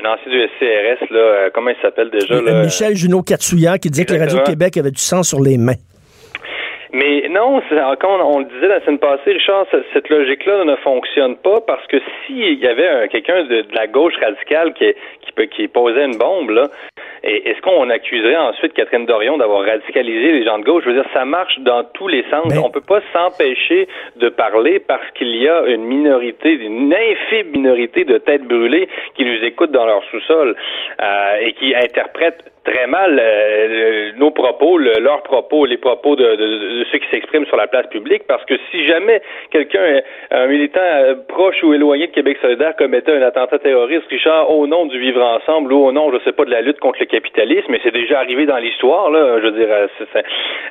[0.04, 2.42] un ancien du SCRS, là, euh, comment il s'appelle déjà?
[2.42, 2.64] Là?
[2.64, 5.80] Michel Junot Katsuya qui disait que la Radio-Québec avait du sang sur les mains.
[6.94, 7.62] Mais non,
[8.02, 11.98] comme on, le disait la semaine passée, Richard, cette logique-là ne fonctionne pas parce que
[12.26, 16.68] s'il y avait quelqu'un de, la gauche radicale qui, qui, qui posait une bombe, là,
[17.24, 20.84] est-ce qu'on accuserait ensuite Catherine Dorion d'avoir radicalisé les gens de gauche?
[20.86, 22.52] Je veux dire, ça marche dans tous les sens.
[22.64, 28.06] On peut pas s'empêcher de parler parce qu'il y a une minorité, une infime minorité
[28.06, 30.56] de têtes brûlées qui nous écoutent dans leur sous-sol
[31.02, 36.86] euh, et qui interprètent très mal euh, nos propos, leurs propos, les propos de, de,
[36.92, 41.16] ceux qui s'expriment sur la place publique, parce que si jamais quelqu'un, un militant euh,
[41.28, 45.24] proche ou éloigné de Québec solidaire commettait un attentat terroriste, Richard, au nom du vivre
[45.24, 47.94] ensemble ou au nom, je sais pas, de la lutte contre le capitalisme, mais c'est
[47.94, 49.88] déjà arrivé dans l'histoire, là, je veux dire, euh,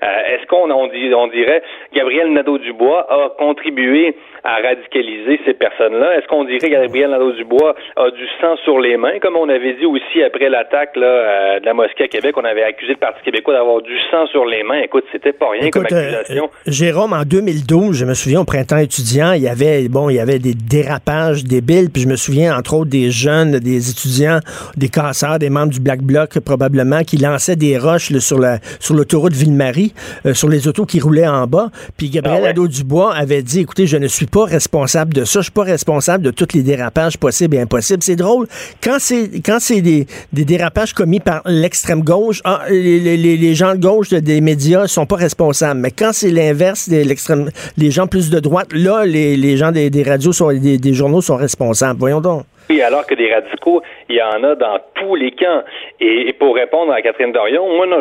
[0.02, 1.62] est-ce qu'on on, on dirait
[1.94, 6.18] Gabriel Nadeau-Dubois a contribué à radicaliser ces personnes-là?
[6.18, 9.74] Est-ce qu'on dirait que Gabriel Nadeau-Dubois a du sang sur les mains, comme on avait
[9.74, 13.22] dit aussi après l'attaque là, de la mosquée à Québec, on avait accusé le Parti
[13.22, 14.80] québécois d'avoir du sang sur les mains.
[14.80, 16.50] Écoute, c'était pas rien comme euh, accusation.
[16.66, 20.20] Jérôme, en 2012, je me souviens au printemps étudiant, il y avait bon, il y
[20.20, 24.38] avait des dérapages débiles, puis je me souviens entre autres des jeunes, des étudiants,
[24.76, 28.58] des casseurs, des membres du Black Bloc Probablement, qui lançait des roches là, sur la
[28.78, 29.92] sur l'autoroute Ville-Marie,
[30.26, 31.70] euh, sur les autos qui roulaient en bas.
[31.96, 32.48] Puis Gabriel Ah ouais?
[32.50, 36.22] Nadeau-Dubois avait dit, écoutez, je ne suis pas responsable de ça, je suis pas responsable
[36.24, 38.02] de tous les dérapages possibles et impossibles.
[38.02, 38.46] C'est drôle,
[38.82, 43.36] quand c'est quand c'est des, des dérapages commis par l'extrême gauche, ah, les, les- les-
[43.36, 45.80] les gens de gauche des médias sont pas responsables.
[45.80, 49.90] Mais quand c'est l'inverse, l'extrême, les gens plus de droite, là, les, les gens des,
[49.90, 51.98] des radios, sont, des, des journaux sont responsables.
[51.98, 52.44] Voyons donc.
[52.78, 55.62] Alors que des radicaux, il y en a dans tous les camps.
[55.98, 57.98] Et, et pour répondre à Catherine Dorion, moi, non,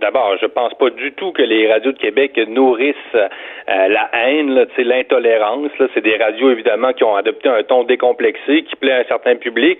[0.00, 3.28] d'abord, je pense pas du tout que les radios de Québec nourrissent euh,
[3.66, 5.70] la haine, sais, l'intolérance.
[5.94, 9.36] C'est des radios évidemment qui ont adopté un ton décomplexé, qui plaît à un certain
[9.36, 9.78] public,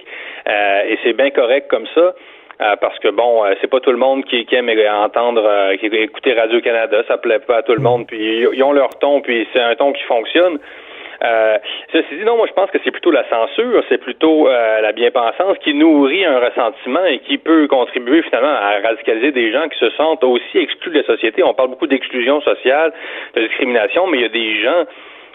[0.49, 2.15] euh, et c'est bien correct comme ça.
[2.63, 4.71] euh, parce que bon, euh, c'est pas tout le monde qui, qui aime
[5.03, 8.07] entendre, euh, qui écouter Radio Canada, ça plaît pas à tout le monde.
[8.07, 10.59] Puis ils ont leur ton, puis c'est un ton qui fonctionne.
[11.25, 11.59] Euh,
[11.93, 14.93] ceci dit, non, moi je pense que c'est plutôt la censure, c'est plutôt euh, la
[14.93, 19.79] bien-pensance qui nourrit un ressentiment et qui peut contribuer finalement à radicaliser des gens qui
[19.79, 21.43] se sentent aussi exclus de la société.
[21.45, 22.93] On parle beaucoup d'exclusion sociale,
[23.35, 24.85] de discrimination, mais il y a des gens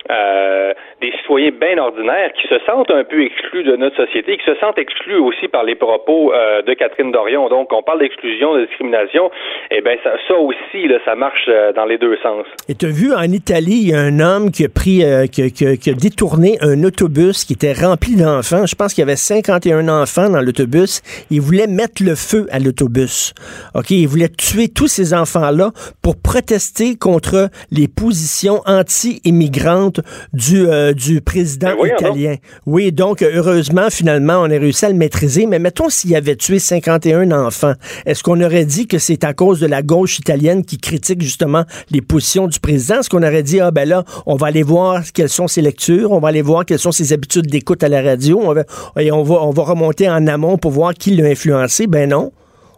[0.10, 4.46] euh, des citoyens bien ordinaires qui se sentent un peu exclus de notre société qui
[4.46, 7.50] se sentent exclus aussi par les propos euh, de Catherine Dorion.
[7.50, 9.30] Donc, on parle d'exclusion, de discrimination.
[9.70, 12.46] Eh bien, ça, ça aussi, là, ça marche euh, dans les deux sens.
[12.68, 15.28] Et tu as vu en Italie, il y a un homme qui a pris, euh,
[15.28, 18.66] qui, qui qui a détourné un autobus qui était rempli d'enfants.
[18.66, 21.02] Je pense qu'il y avait 51 enfants dans l'autobus.
[21.30, 23.34] Il voulait mettre le feu à l'autobus.
[23.76, 30.02] OK, il voulait tuer tous ces enfants-là pour protester contre les positions anti-immigrantes
[30.34, 32.00] du, euh, du président Ben donc.
[32.00, 32.36] italien.
[32.66, 35.46] Oui, donc heureusement, finalement, on a réussi à le maîtriser.
[35.46, 37.74] Mais mettons s'il avait tué 51 enfants,
[38.06, 41.64] est-ce qu'on aurait dit que c'est à cause de la gauche italienne qui critique justement
[41.92, 43.00] les positions du président?
[43.00, 46.12] Est-ce qu'on aurait dit, ah ben là, on va aller voir quelles sont ses lectures,
[46.12, 48.64] on va aller voir quelles sont ses habitudes d'écoute à la radio, on va,
[49.00, 51.88] et on va, on va remonter en amont pour voir qui l'a influencé?
[51.88, 52.32] Ben non.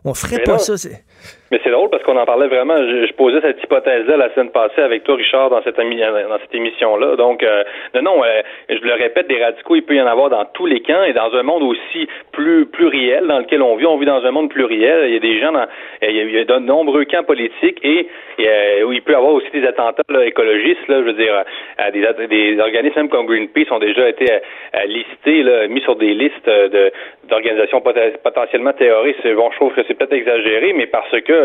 [0.05, 0.59] On ferait Mais pas non.
[0.59, 0.73] ça.
[1.51, 2.77] Mais c'est drôle parce qu'on en parlait vraiment.
[2.77, 6.39] Je, je posais cette hypothèse-là la semaine passée avec toi, Richard, dans cette, émi- dans
[6.39, 7.15] cette émission-là.
[7.15, 7.63] Donc, euh,
[7.95, 10.65] non, non, euh, je le répète, des radicaux, il peut y en avoir dans tous
[10.67, 13.85] les camps et dans un monde aussi plus pluriel dans lequel on vit.
[13.85, 15.05] On vit dans un monde pluriel.
[15.07, 15.65] Il y a des gens dans,
[16.03, 18.07] il y a, il y a de nombreux camps politiques et,
[18.39, 20.87] euh, où il peut y avoir aussi des attentats là, écologistes.
[20.87, 21.33] Là, je veux dire,
[21.79, 24.39] euh, des, des organismes comme Greenpeace ont déjà été euh,
[24.75, 26.89] euh, listés, là, mis sur des listes euh,
[27.27, 29.27] d'organisations pot- potentiellement terroristes.
[29.35, 31.38] Bon, je trouve que c'est peut-être exagéré, mais parce que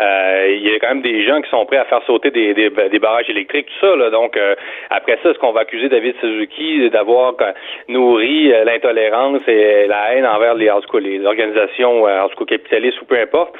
[0.00, 2.98] euh, il y a quand même des gens qui sont prêts à faire sauter des,
[2.98, 3.96] barrages électriques, tout ça.
[3.96, 4.10] Là.
[4.10, 4.54] Donc, euh,
[4.90, 7.52] après ça, est-ce qu'on va accuser David Suzuki d'avoir euh,
[7.88, 13.04] nourri euh, l'intolérance et la haine envers les, cas, les organisations, euh, cas capitalistes ou
[13.04, 13.54] peu importe?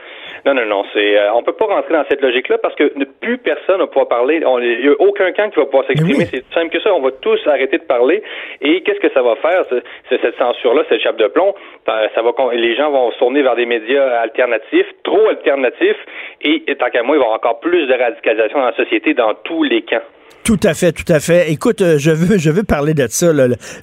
[0.47, 0.85] Non, non, non.
[0.93, 2.85] C'est, euh, on peut pas rentrer dans cette logique-là parce que
[3.21, 4.37] plus personne va pouvoir parler.
[4.37, 6.19] Il n'y a aucun camp qui va pouvoir s'exprimer.
[6.21, 6.27] oui.
[6.31, 6.95] C'est simple que ça.
[6.95, 8.23] On va tous arrêter de parler.
[8.61, 11.53] Et qu'est-ce que ça va faire, ce- ce- cette censure-là, cette chape de plomb?
[11.89, 15.99] Euh, Ça va, les gens vont se tourner vers des médias alternatifs, trop alternatifs,
[16.43, 18.77] et, et tant qu'à moi, il va y avoir encore plus de radicalisation dans la
[18.77, 20.01] société dans tous les camps.
[20.47, 21.51] Tout à fait, tout à fait.
[21.51, 23.27] Écoute, euh, je veux, je veux parler de ça.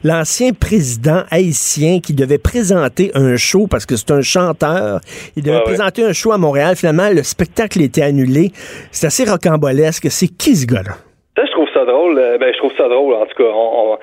[0.04, 5.02] L'ancien président haïtien qui devait présenter un show parce que c'est un chanteur.
[5.36, 5.63] Il devait ouais.
[5.63, 6.76] présenter un show à Montréal.
[6.78, 8.52] Finalement, le spectacle était annulé.
[8.91, 10.08] C'est assez rocambolesque.
[10.10, 10.95] C'est qui ce gars-là?
[11.36, 12.17] Ça, je trouve ça drôle.
[12.17, 13.49] euh, Ben, je trouve ça drôle, en tout cas.
[13.54, 13.97] On, on-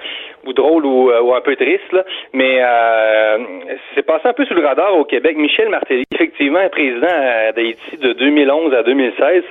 [0.46, 2.02] ou drôle ou, euh, ou un peu triste, là.
[2.32, 3.38] Mais euh,
[3.94, 5.36] c'est passé un peu sous le radar au Québec.
[5.36, 7.06] Michel Martelly, effectivement, président
[7.54, 9.44] d'Haïti de 2011 à 2016,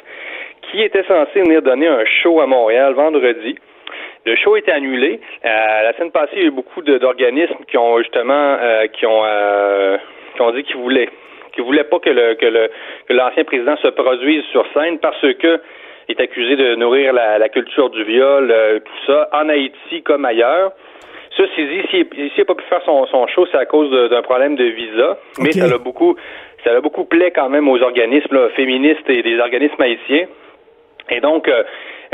[0.71, 3.55] qui était censé venir donner un show à Montréal vendredi.
[4.25, 5.19] Le show était annulé.
[5.45, 9.05] Euh, la semaine passée, il y a eu beaucoup d'organismes qui ont justement euh, qui
[9.05, 9.97] ont euh,
[10.35, 11.09] qui ont dit qu'ils voulaient
[11.53, 12.69] qu'ils voulaient pas que le que le
[13.07, 15.61] que l'ancien président se produise sur scène parce que
[16.09, 20.01] il est accusé de nourrir la, la culture du viol, euh, tout ça, en Haïti
[20.03, 20.71] comme ailleurs.
[21.37, 24.55] Ceci dit, s'il n'a pas pu faire son, son show, c'est à cause d'un problème
[24.55, 26.15] de visa, mais ça l'a beaucoup,
[26.63, 30.25] ça l'a beaucoup plaît quand même aux organismes là, féministes et des organismes haïtiens.
[31.11, 31.63] Et donc, euh,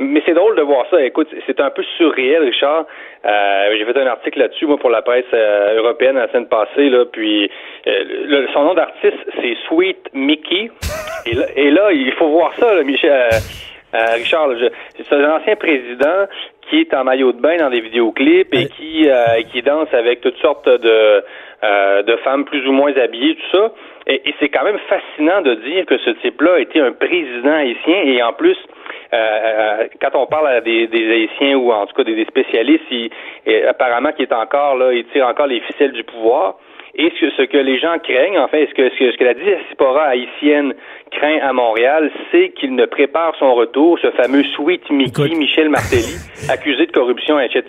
[0.01, 1.01] mais c'est drôle de voir ça.
[1.03, 2.85] Écoute, c'est un peu surréel, Richard.
[3.25, 6.89] Euh, j'ai fait un article là-dessus, moi, pour la presse euh, européenne la semaine passée.
[6.89, 7.49] Là, puis,
[7.87, 10.69] euh, le- son nom d'artiste, c'est Sweet Mickey.
[11.25, 14.49] Et là, et là, il faut voir ça, là, Michel, euh, Richard.
[14.97, 16.25] c'est un ancien président
[16.69, 20.21] qui est en maillot de bain dans des vidéoclips et qui euh, qui danse avec
[20.21, 21.23] toutes sortes de
[21.63, 23.71] euh, de femmes plus ou moins habillées, tout ça.
[24.07, 28.01] Et, et c'est quand même fascinant de dire que ce type-là était un président haïtien
[28.03, 28.57] et en plus,
[29.13, 32.83] euh, euh, quand on parle à des, des haïtiens ou en tout cas des, spécialistes,
[32.91, 33.09] il,
[33.45, 36.55] et apparemment qu'il est encore là, il tire encore les ficelles du pouvoir.
[36.97, 39.23] Et ce, ce que les gens craignent, en fait, ce que, ce que, ce que
[39.25, 40.73] la diaspora haïtienne
[41.11, 46.15] craint à Montréal, c'est qu'il ne prépare son retour, ce fameux Sweet Mickey, Michel Martelly,
[46.49, 47.63] accusé de corruption, etc.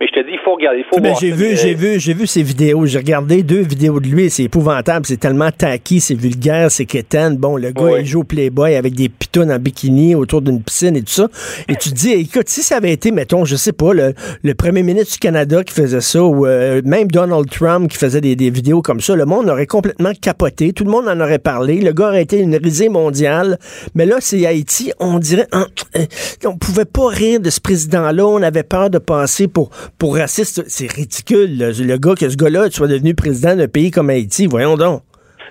[0.00, 2.00] Mais je te dis, il faut regarder, il faut Ben, voir j'ai vu, j'ai vu,
[2.00, 2.84] j'ai vu ces vidéos.
[2.86, 4.30] J'ai regardé deux vidéos de lui.
[4.30, 5.06] C'est épouvantable.
[5.06, 7.36] C'est tellement tacky, c'est vulgaire, c'est quétaine.
[7.36, 10.96] Bon, le gars, il joue au Playboy avec des pitounes en bikini autour d'une piscine
[10.96, 11.28] et tout ça.
[11.68, 14.54] Et tu te dis, écoute, si ça avait été, mettons, je sais pas, le, le
[14.54, 18.34] premier ministre du Canada qui faisait ça, ou euh, même Donald Trump qui faisait des,
[18.34, 20.72] des vidéos comme ça, le monde aurait complètement capoté.
[20.72, 21.80] Tout le monde en aurait parlé.
[21.80, 23.58] Le gars aurait été une risée mondiale.
[23.94, 24.92] Mais là, c'est Haïti.
[25.00, 26.06] On dirait, hein, euh,
[26.46, 28.26] on pouvait pas rire de ce président-là.
[28.26, 30.64] On avait peur de passer pour, pour raciste.
[30.68, 34.46] C'est ridicule, le, le gars, que ce gars-là soit devenu président d'un pays comme Haïti.
[34.46, 35.02] Voyons donc.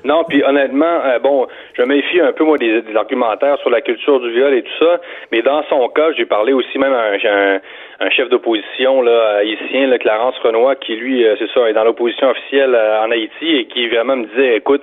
[0.03, 3.81] Non, puis honnêtement, euh, bon, je méfie un peu moi des, des argumentaires sur la
[3.81, 4.99] culture du viol et tout ça,
[5.31, 7.59] mais dans son cas, j'ai parlé aussi même à un, un,
[7.99, 11.83] un chef d'opposition là haïtien, là, Clarence Renoir, qui lui, euh, c'est ça, est dans
[11.83, 14.81] l'opposition officielle euh, en Haïti et qui vraiment me disait, écoute,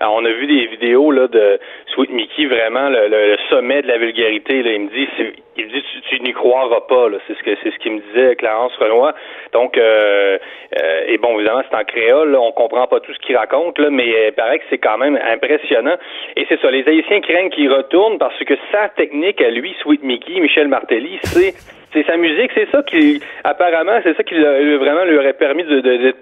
[0.00, 1.58] on a vu des vidéos là de
[1.94, 4.62] Sweet Mickey, vraiment le, le- le sommet de la vulgarité.
[4.62, 4.72] Là.
[4.72, 5.08] Il me dit,
[5.56, 7.06] il me dit, tu, tu n'y croiras pas.
[7.26, 9.14] C'est ce que c'est ce qu'il me disait Clarence Renoir.
[9.52, 10.38] Donc, euh,
[10.78, 12.32] euh, et bon, évidemment, c'est en créole.
[12.32, 14.78] Là, on comprend pas tout ce qu'il raconte, là, mais euh, il paraît que c'est
[14.78, 15.96] quand même impressionnant.
[16.36, 16.70] Et c'est ça.
[16.70, 21.18] Les Haïtiens craignent qu'il retourne parce que sa technique à lui, Sweet Mickey, Michel Martelly,
[21.22, 21.54] c'est
[21.96, 25.80] c'est sa musique, c'est ça qui, apparemment, c'est ça qui vraiment lui aurait permis de,
[25.80, 26.12] de,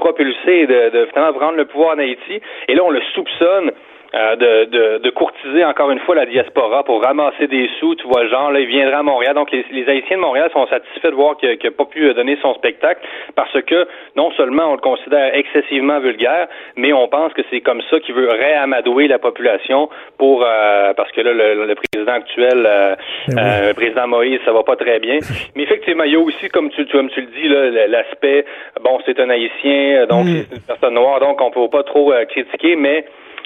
[0.46, 2.40] et de, de finalement prendre le pouvoir en Haïti.
[2.68, 3.72] Et là, on le soupçonne
[4.14, 8.07] euh, de, de, de courtiser encore une fois la diaspora pour ramasser des sous, tu
[8.07, 9.35] vois genre, là, il viendra à Montréal.
[9.35, 12.38] Donc, les, les Haïtiens de Montréal sont satisfaits de voir qu'il n'a pas pu donner
[12.40, 13.00] son spectacle
[13.35, 16.46] parce que non seulement on le considère excessivement vulgaire,
[16.77, 21.11] mais on pense que c'est comme ça qu'il veut réamadouer la population pour euh, parce
[21.12, 22.94] que là, le, le président actuel, euh,
[23.29, 23.42] Ben oui.
[23.42, 25.18] euh, le président Moïse, ça va pas très bien.
[25.57, 28.44] Mais effectivement, il y a aussi, comme tu, comme tu le dis, là, l'aspect,
[28.83, 30.44] bon, c'est un Haïtien, donc Mm.
[30.48, 33.05] c'est une personne noire, donc on peut pas trop euh, critiquer, mais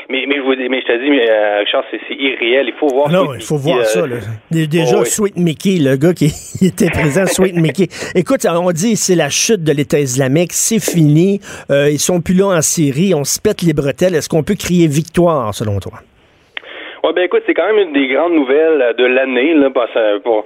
[0.08, 2.66] mais, mais, je, vous, mais je te dis, mais, euh, Richard, c'est irréel.
[2.68, 3.10] Il faut voir.
[3.10, 4.06] Non, il faut Mickey, voir euh, ça.
[4.06, 4.16] Là.
[4.50, 5.06] Dé- Déjà, oh, oui.
[5.06, 6.26] Sweet Mickey, le gars qui
[6.66, 7.88] était présent, Sweet Mickey.
[8.14, 11.40] Écoute, on dit c'est la chute de l'État islamique, c'est fini.
[11.70, 14.14] Euh, ils sont plus là en Syrie, on se pète les bretelles.
[14.14, 15.92] Est-ce qu'on peut crier victoire, selon toi?
[17.04, 20.18] Ouais, ben écoute, c'est quand même une des grandes nouvelles euh, de l'année, là, euh,
[20.20, 20.44] pour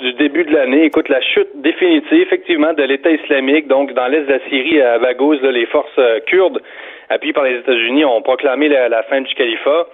[0.00, 0.84] du début de l'année.
[0.84, 4.98] Écoute, la chute définitive, effectivement, de l'État islamique, donc dans l'est de la Syrie, à
[4.98, 6.60] Baghouz, là, les forces euh, kurdes,
[7.10, 9.86] appuyées par les États-Unis, ont proclamé la, fin du califat.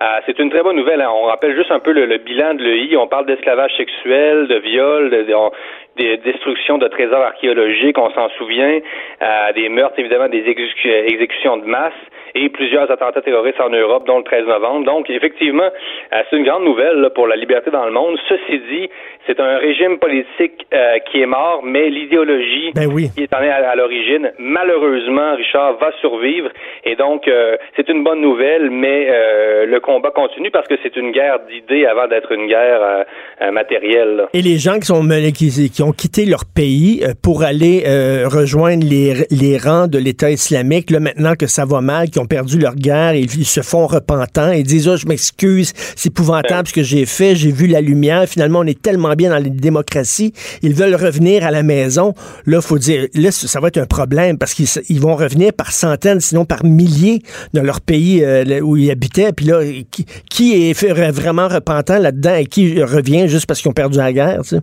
[0.00, 1.00] Euh, c'est une très bonne nouvelle.
[1.02, 1.10] hein.
[1.14, 2.96] On rappelle juste un peu le, bilan de l'EI.
[2.96, 5.52] On parle d'esclavage sexuel, de viol, de, de- on-
[5.96, 8.80] des destructions de trésors archéologiques, on s'en souvient,
[9.22, 11.92] euh, des meurtres, évidemment, des exécu- exécutions de masse
[12.34, 14.86] et plusieurs attentats terroristes en Europe, dont le 13 novembre.
[14.86, 15.64] Donc, effectivement,
[16.12, 18.16] euh, c'est une grande nouvelle là, pour la liberté dans le monde.
[18.28, 18.88] Ceci dit,
[19.26, 23.10] c'est un régime politique euh, qui est mort, mais l'idéologie Ben oui.
[23.14, 26.48] qui est en est à, à l'origine, malheureusement, Richard va survivre.
[26.84, 30.96] Et donc, euh, c'est une bonne nouvelle, mais euh, le combat continue parce que c'est
[30.96, 33.04] une guerre d'idées avant d'être une guerre euh,
[33.42, 34.16] euh, matérielle.
[34.16, 34.28] là.
[34.34, 35.02] Et les gens qui, sont,
[35.34, 40.30] qui, qui ont quitté leur pays pour aller euh, rejoindre les, les rangs de l'État
[40.30, 43.60] islamique, là, maintenant que ça va mal, qui ont perdu leur guerre, ils, ils se
[43.60, 47.66] font repentants et disent oh, je m'excuse, c'est épouvantable ce que j'ai fait, j'ai vu
[47.66, 50.32] la lumière, finalement on est tellement bien dans les démocraties,
[50.62, 52.14] ils veulent revenir à la maison.
[52.46, 55.72] Là, faut dire, là, ça va être un problème parce qu'ils ils vont revenir par
[55.72, 57.20] centaines, sinon par milliers
[57.54, 59.32] dans leur pays euh, où ils habitaient.
[59.32, 63.74] Puis là, qui, qui est vraiment repentant là-dedans et qui revient juste parce qu'ils ont
[63.74, 64.60] perdu la guerre, tu sais?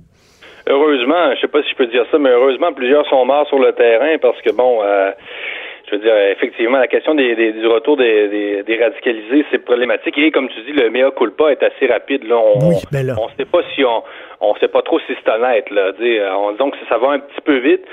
[0.68, 3.58] Heureusement, je sais pas si je peux dire ça, mais heureusement, plusieurs sont morts sur
[3.58, 5.10] le terrain parce que bon, euh,
[5.90, 9.60] je veux dire, effectivement, la question des, des- du retour des, des, des radicalisés, c'est
[9.60, 10.18] problématique.
[10.18, 12.28] Et comme tu dis, le mea culpa est assez rapide.
[12.28, 13.06] Là, on, Oui, ben
[13.38, 14.04] sait pas si on,
[14.42, 15.70] on sait pas trop si c'est honnête.
[15.72, 17.86] Là, Dire, on, donc ça va un petit peu vite.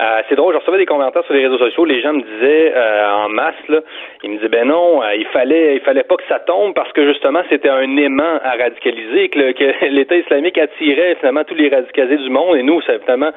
[0.00, 2.72] Euh, c'est drôle, je recevais des commentaires sur les réseaux sociaux, les gens me disaient
[2.74, 3.80] euh, en masse, là,
[4.22, 6.92] ils me disaient ben non, euh, il fallait il fallait pas que ça tombe parce
[6.92, 11.68] que justement c'était un aimant à radicaliser, que, que l'État islamique attirait finalement tous les
[11.68, 13.30] radicalisés du monde et nous, finalement,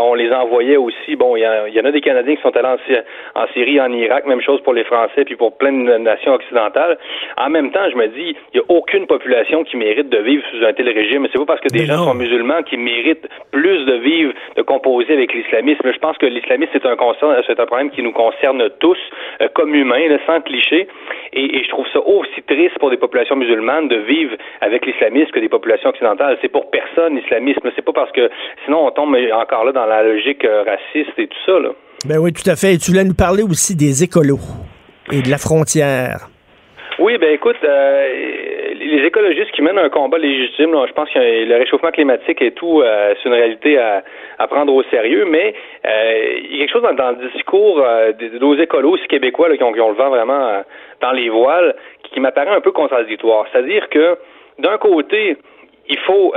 [0.00, 1.16] on les envoyait aussi.
[1.16, 2.68] Bon, il y, y en a des Canadiens qui sont allés
[3.34, 6.34] en, en Syrie, en Irak, même chose pour les Français, puis pour plein de nations
[6.34, 6.98] occidentales.
[7.36, 10.42] En même temps, je me dis, il y a aucune population qui mérite de vivre
[10.50, 11.26] sous un tel régime.
[11.32, 12.04] C'est pas parce que des Mais gens non.
[12.04, 15.85] sont musulmans qui méritent plus de vivre, de composer avec l'islamisme.
[15.92, 18.98] Je pense que l'islamisme, c'est un concern, c'est un problème qui nous concerne tous,
[19.40, 20.88] euh, comme humains, là, sans cliché.
[21.32, 25.30] Et, et je trouve ça aussi triste pour des populations musulmanes de vivre avec l'islamisme
[25.30, 26.38] que des populations occidentales.
[26.42, 27.70] C'est pour personne l'islamisme.
[27.74, 28.30] C'est pas parce que
[28.64, 31.58] sinon on tombe encore là dans la logique euh, raciste et tout ça.
[31.58, 31.70] Là.
[32.04, 32.74] Ben oui, tout à fait.
[32.74, 34.40] Et tu voulais nous parler aussi des écolos
[35.12, 36.28] et de la frontière.
[36.98, 38.45] Oui, ben écoute, euh,
[38.86, 42.80] les écologistes qui mènent un combat légitime, je pense que le réchauffement climatique et tout,
[42.80, 44.02] euh, c'est une réalité à,
[44.48, 45.54] prendre au sérieux, mais
[45.84, 49.72] euh, il y a quelque chose dans, le discours de, nos écolos québécois qui, ont,
[49.72, 50.62] le vent vraiment
[51.00, 53.46] dans les voiles qui, m'apparaît un peu contradictoire.
[53.52, 54.16] C'est-à-dire que
[54.58, 55.36] d'un côté,
[55.88, 56.34] il faut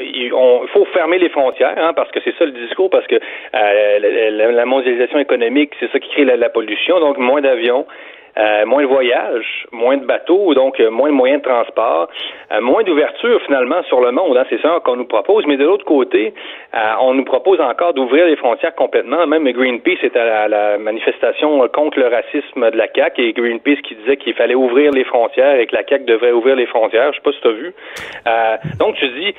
[0.00, 0.30] il,
[0.72, 3.16] faut fermer les frontières hein, parce que c'est ça le discours parce que
[3.52, 7.86] la, mondialisation économique c'est ça qui crée la pollution donc moins d'avions
[8.36, 12.08] euh, moins de voyages, moins de bateaux, donc euh, moins de moyens de transport,
[12.50, 14.36] euh, moins d'ouverture finalement sur le monde.
[14.36, 15.46] Hein, c'est ça qu'on nous propose.
[15.46, 16.34] Mais de l'autre côté,
[17.00, 19.26] on nous propose encore d'ouvrir les frontières complètement.
[19.26, 23.94] Même Greenpeace était à la, manifestation contre le racisme de la CAQ et Greenpeace qui
[23.94, 27.12] disait qu'il fallait ouvrir les frontières et que la CAQ devrait ouvrir les frontières.
[27.12, 27.74] Je sais pas si tu as vu.
[28.78, 29.34] donc tu dis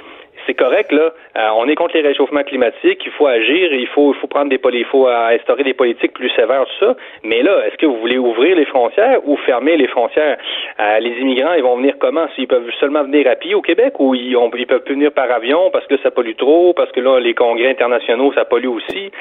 [0.46, 1.14] c'est correct, là.
[1.38, 4.86] Euh, on est contre les réchauffements climatiques, il faut agir, il faut, prendre des il
[4.86, 6.96] faut euh, instaurer des politiques plus sévères, tout ça.
[7.24, 10.38] Mais là, est-ce que vous voulez ouvrir les frontières ou fermer les frontières?
[10.80, 12.28] Euh, les immigrants, ils vont venir comment?
[12.36, 15.32] S'ils peuvent seulement venir à pied au Québec ou ils, ils peuvent plus venir par
[15.32, 19.12] avion parce que ça pollue trop, parce que là, les congrès internationaux, ça pollue aussi.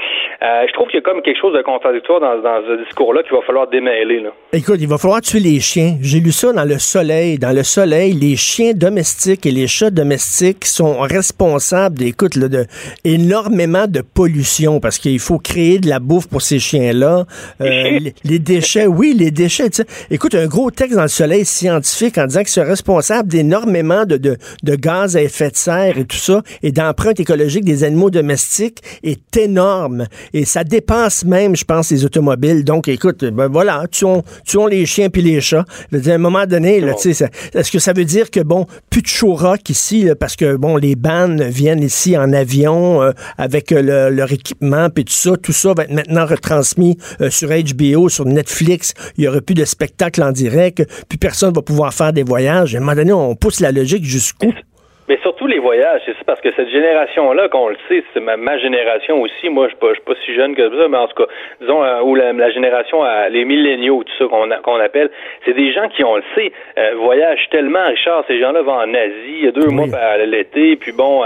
[0.41, 3.33] je trouve qu'il y a comme quelque chose de contradictoire dans, dans ce discours-là qu'il
[3.33, 4.31] va falloir démêler, là.
[4.53, 5.97] Écoute, il va falloir tuer les chiens.
[6.01, 7.39] J'ai lu ça dans le soleil.
[7.39, 12.67] Dans le soleil, les chiens domestiques et les chats domestiques sont responsable, écoute, de
[13.05, 17.27] énormément de pollution parce qu'il faut créer de la bouffe pour ces chiens-là.
[17.61, 19.71] Euh, les, déchets, oui, les déchets.
[20.11, 24.17] Écoute, un gros texte dans le Soleil scientifique en disant que c'est responsable d'énormément de,
[24.17, 28.11] de, de, gaz à effet de serre et tout ça et d'empreinte écologique des animaux
[28.11, 32.65] domestiques est énorme et ça dépasse même, je pense, les automobiles.
[32.65, 35.65] Donc, écoute, ben voilà, tuons, tuons les chiens puis les chats.
[35.93, 39.35] à un moment donné, là, est-ce que ça veut dire que bon, plus de show
[39.35, 44.89] rock ici parce que bon, les viennent ici en avion euh, avec euh, leur équipement,
[44.91, 45.37] puis tout ça.
[45.37, 48.95] Tout ça va être maintenant retransmis euh, sur HBO, sur Netflix.
[49.17, 52.23] Il n'y aura plus de spectacle en direct, puis personne ne va pouvoir faire des
[52.23, 52.75] voyages.
[52.75, 54.53] À un moment donné, on pousse la logique jusqu'où?
[55.09, 58.59] Mais surtout les voyages, c'est ça, parce que cette génération-là, qu'on le sait, c'est ma,
[58.59, 59.49] génération aussi.
[59.49, 61.31] Moi, je suis pas, si jeune que ça, mais en tout cas,
[61.61, 65.11] disons, ou la, génération, les milléniaux, tout ça qu'on qu'on appelle,
[65.45, 66.53] c'est des gens qui, on le sait,
[66.97, 68.25] voyagent tellement, Richard.
[68.29, 71.23] Ces gens-là vont en Asie, il y a deux mois à l'été, puis bon,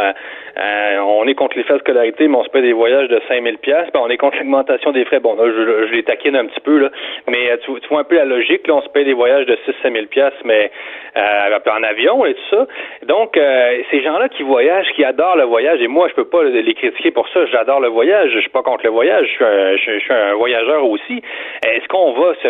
[0.59, 3.21] euh, on est contre les frais de scolarité, mais on se paie des voyages de
[3.29, 3.89] 5000 pièces.
[3.95, 5.21] On est contre l'augmentation des frais.
[5.21, 6.91] Bon, là, je, je, les taquine un petit peu, là.
[7.29, 8.75] Mais euh, tu, vois un peu la logique, là.
[8.75, 10.71] On se paie des voyages de 6 5000 pièces, mais
[11.19, 12.67] euh, en avion et tout ça.
[13.07, 16.45] Donc, euh, ces gens-là qui voyagent, qui adorent le voyage, et moi, je peux pas
[16.45, 17.45] les critiquer pour ça.
[17.47, 18.31] J'adore le voyage.
[18.33, 19.27] Je suis pas contre le voyage.
[19.27, 21.23] Je suis un, je, suis un voyageur aussi.
[21.67, 22.49] Est-ce qu'on va se,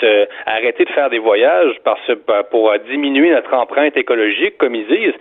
[0.00, 2.10] se, arrêter de faire des voyages parce,
[2.50, 5.14] pour diminuer notre empreinte écologique, comme ils disent?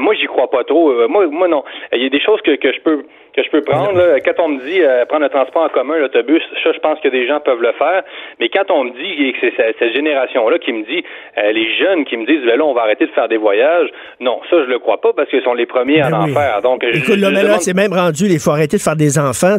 [0.00, 1.08] moi, j'y crois pas trop.
[1.08, 1.64] moi, moi non.
[1.92, 3.04] Il y a des choses que, que je peux
[3.36, 3.92] que je peux prendre.
[3.92, 6.98] Là, quand on me dit euh, prendre le transport en commun, l'autobus, ça, je pense
[7.00, 8.02] que des gens peuvent le faire.
[8.40, 11.04] Mais quand on me dit que c'est cette génération-là qui me dit,
[11.38, 13.88] euh, les jeunes qui me disent, ben là, on va arrêter de faire des voyages,
[14.20, 16.62] non, ça, je le crois pas parce qu'ils sont les premiers à ben en faire.
[16.62, 19.58] Donc, Écoute, là, là, c'est même rendu, il faut arrêter de faire des enfants.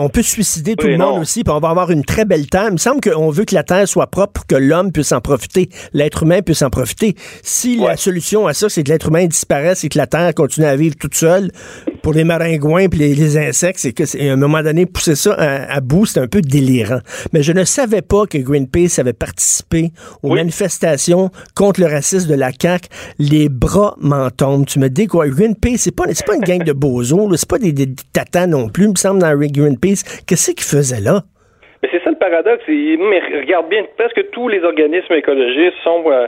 [0.00, 2.66] on peut suicider tout le monde aussi, puis on va avoir une très belle terre.
[2.68, 5.20] Il me semble qu'on veut que la terre soit propre pour que l'homme puisse en
[5.20, 7.14] profiter, l'être humain puisse en profiter.
[7.42, 10.66] Si la solution à ça, c'est que l'être humain disparaisse et que la terre continue
[10.66, 11.50] à vivre toute seule,
[12.02, 15.80] pour les maringouins et les, insectes, c'est que à un moment donné, pousser ça à,
[15.80, 17.00] bout, c'est un peu délirant.
[17.32, 19.90] Mais je ne savais pas que Greenpeace avait participé
[20.22, 22.88] aux manifestations contre le racisme de la CAQ.
[23.18, 24.66] Les bras m'en tombent.
[24.66, 25.28] Tu me dis quoi?
[25.28, 28.84] Greenpeace, c'est pas, pas une gang de bozos, c'est pas des, des, tatas non plus,
[28.84, 30.24] il me semble, dans Greenpeace.
[30.26, 31.22] Qu'est-ce qu'ils faisaient là?
[31.82, 32.64] Mais c'est ça le paradoxe.
[32.68, 36.26] Mais regarde bien, presque tous les organismes écologistes sont euh,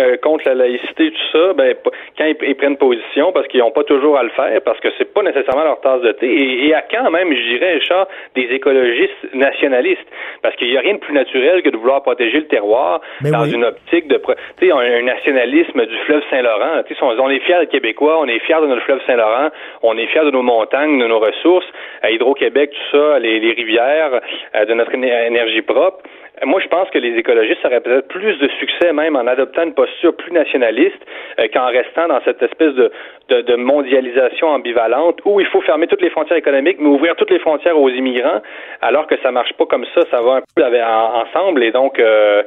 [0.00, 1.74] euh, contre la laïcité, tout ça, ben,
[2.16, 5.12] quand ils, prennent position, parce qu'ils n'ont pas toujours à le faire, parce que c'est
[5.12, 9.34] pas nécessairement leur tasse de thé, et, à quand même, je dirais, Richard, des écologistes
[9.34, 10.06] nationalistes,
[10.42, 13.44] parce qu'il n'y a rien de plus naturel que de vouloir protéger le terroir dans
[13.44, 14.20] une optique de,
[14.58, 16.82] tu sais, un, nationalisme du fleuve Saint-Laurent.
[16.86, 19.50] Tu sais, on, est fiers des Québécois, on est fiers de notre fleuve Saint-Laurent,
[19.82, 21.66] on est fiers de nos montagnes, de nos ressources,
[22.02, 24.20] à Hydro-Québec, tout ça, les, les rivières,
[24.54, 26.02] euh, de notre énergie propre.
[26.44, 29.74] Moi, je pense que les écologistes auraient peut-être plus de succès même en adoptant une
[29.74, 31.00] posture plus nationaliste
[31.38, 32.90] euh, qu'en restant dans cette espèce de,
[33.28, 37.38] de, mondialisation ambivalente où il faut fermer toutes les frontières économiques mais ouvrir toutes les
[37.38, 38.40] frontières aux immigrants
[38.80, 42.42] alors que ça marche pas comme ça, ça va un peu ensemble et donc euh,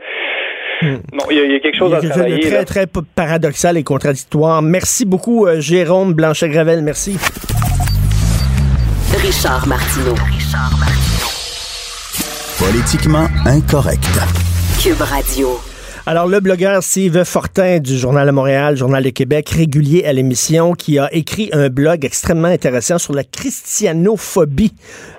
[0.81, 0.97] hmm.
[1.29, 2.39] il y, a quelque chose à travailler.
[2.39, 2.85] Très, très
[3.15, 4.61] paradoxal et contradictoire.
[4.61, 6.81] Merci beaucoup, euh, Jérôme Blanchet-Gravel.
[6.81, 7.17] Merci.
[9.21, 10.15] Richard Martineau.
[12.71, 14.07] Politiquement incorrect.
[14.81, 15.59] Cube Radio.
[16.05, 20.71] Alors, le blogueur Steve Fortin du Journal de Montréal, Journal de Québec, régulier à l'émission,
[20.71, 24.73] qui a écrit un blog extrêmement intéressant sur la christianophobie,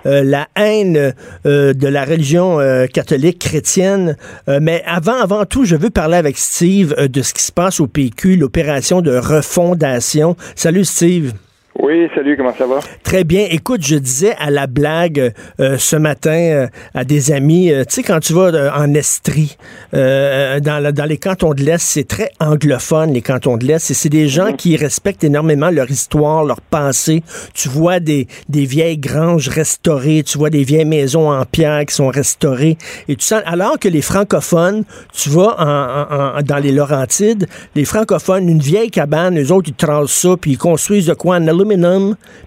[0.07, 1.12] euh, la haine
[1.45, 4.16] euh, de la religion euh, catholique chrétienne.
[4.49, 7.86] mais avant, avant tout, je veux parler avec Steve de ce qui se passe au
[7.86, 10.34] PQ, l'opération de refondation.
[10.57, 11.34] Salut Steve.
[11.77, 12.79] Oui, salut, comment ça va?
[13.03, 13.47] Très bien.
[13.51, 17.97] Écoute, je disais à la blague euh, ce matin euh, à des amis, euh, tu
[17.97, 19.57] sais, quand tu vas en Estrie,
[19.93, 24.09] dans, dans les cantons de l'Est, c'est très anglophone, les cantons de l'Est, et c'est
[24.09, 24.57] des gens mhm.
[24.57, 27.22] qui respectent énormément leur histoire, leur passé.
[27.55, 31.95] Tu vois des, des vieilles granges restaurées, tu vois des vieilles maisons en pierre qui
[31.95, 37.49] sont restaurées, et tu sens, alors que les francophones, tu vas en, dans les Laurentides,
[37.75, 41.37] les francophones, une vieille cabane, les autres, ils tracent ça, puis ils construisent de quoi
[41.37, 41.47] en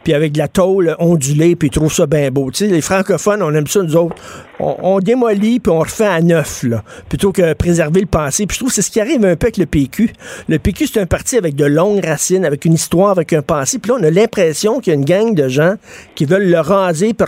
[0.03, 2.51] puis avec de la tôle ondulée, puis ils trouvent ça bien beau.
[2.51, 4.15] Tu les francophones, on aime ça, nous autres.
[4.59, 6.65] On, démolit, puis on refait à neuf,
[7.09, 8.47] plutôt que préserver le passé.
[8.47, 10.09] Puis je trouve que c'est ce qui arrive un peu avec le PQ.
[10.49, 13.77] Le PQ, c'est un parti avec de longues racines, avec une histoire, avec un passé.
[13.77, 15.75] Puis là, on a l'impression qu'il y a une gang de gens
[16.15, 17.27] qui veulent le raser pour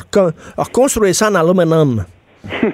[0.57, 2.03] reconstruire ça en aluminium.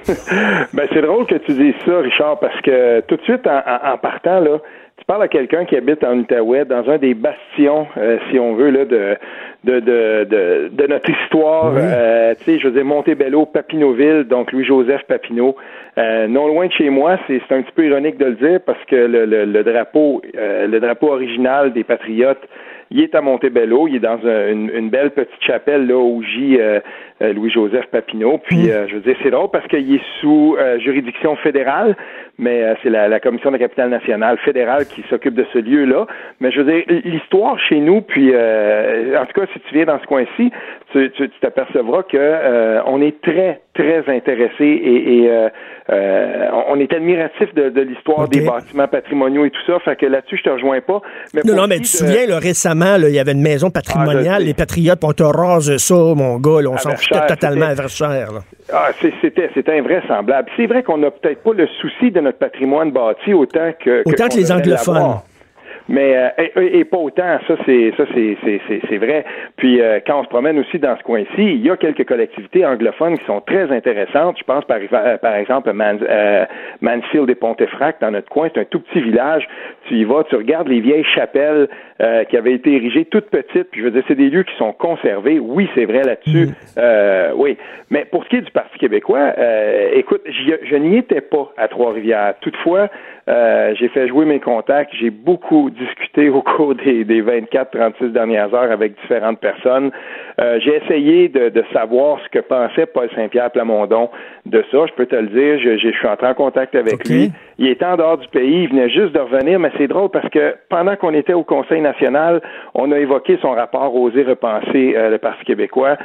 [0.72, 4.40] ben, c'est drôle que tu dises ça, Richard, parce que tout de suite, en partant,
[4.40, 4.58] là,
[5.06, 8.70] parles à quelqu'un qui habite en Outaouais, dans un des bastions, euh, si on veut,
[8.70, 9.16] là, de,
[9.64, 11.74] de, de, de, notre histoire.
[11.76, 15.56] Euh, tu sais, je veux dire, Montebello, Papineauville, donc Louis-Joseph Papineau.
[15.98, 18.82] Euh, non loin de chez moi, c'est un petit peu ironique de le dire parce
[18.84, 22.42] que le, le, le drapeau, le drapeau original des Patriotes,
[22.90, 26.58] il est à Montebello, il est dans une, une, belle petite chapelle là où gît
[27.20, 28.38] Louis-Joseph Papineau.
[28.38, 28.88] Puis, mm.
[28.88, 31.96] je veux dire, c'est drôle parce qu'il est sous juridiction fédérale,
[32.38, 35.58] mais euh, c'est la, la, commission de la capitale nationale fédérale qui s'occupe de ce
[35.58, 36.06] lieu-là.
[36.40, 39.86] Mais je veux dire, l'histoire chez nous, puis euh, en tout cas, si tu viens
[39.86, 40.50] dans ce coin-ci,
[40.92, 45.30] tu t'apercevras que euh, on est très, très intéressé et, et
[45.88, 49.78] on est admiratif de, de l'histoire des bâtiments patrimoniaux et tout ça.
[49.80, 51.00] Fait que là-dessus, je te rejoins pas.
[51.34, 54.42] Mais non, non, mais tu te souviens, là, récemment, il y avait une maison patrimoniale,
[54.42, 57.88] ah, les Patriotes, on te rase ça, mon gars, là, on s'en foutait totalement à
[57.88, 58.28] cher.
[58.72, 60.48] Ah, c'était, c'était invraisemblable.
[60.56, 64.28] C'est vrai qu'on n'a peut-être pas le souci de notre patrimoine bâti autant que autant
[64.28, 65.20] que, les anglophones.
[65.88, 68.36] Mais euh, et, pas autant, ça c'est ça c'est
[68.88, 69.24] c'est vrai.
[69.56, 72.66] Puis euh, quand on se promène aussi dans ce coin-ci, il y a quelques collectivités
[72.66, 74.36] anglophones qui sont très intéressantes.
[74.38, 78.80] Je pense par, euh, par exemple Mansfield et Pontefract dans notre coin, c'est un tout
[78.80, 79.46] petit village.
[79.86, 81.68] Tu y vas, tu regardes les vieilles chapelles
[82.28, 83.70] qui avaient été érigées toutes petites.
[83.70, 85.38] Puis je veux dire, c'est des lieux qui sont conservés.
[85.38, 86.48] Oui, c'est vrai là-dessus.
[86.76, 87.32] Mm.
[87.36, 87.56] oui,
[87.90, 89.32] mais pour ce qui est du Parti québécois,
[89.94, 92.34] écoute, je n'y étais pas à Trois-Rivières.
[92.40, 92.88] Toutefois,
[93.28, 94.92] j'ai fait jouer mes contacts.
[94.94, 99.90] J'ai beaucoup discuté au cours des, des 24-36 dernières heures avec différentes personnes.
[100.40, 104.10] Euh, j'ai essayé de, de, savoir ce que pensait Paul Saint-Pierre Plamondon
[104.44, 104.86] de ça.
[104.86, 107.32] Je peux te le dire, je, je suis entré en contact avec lui.
[107.58, 110.28] Il était en dehors du pays, il venait juste de revenir, mais c'est drôle parce
[110.28, 112.42] que pendant qu'on était au Conseil national,
[112.74, 115.96] on a évoqué son rapport Oser repenser euh, le Parti québécois.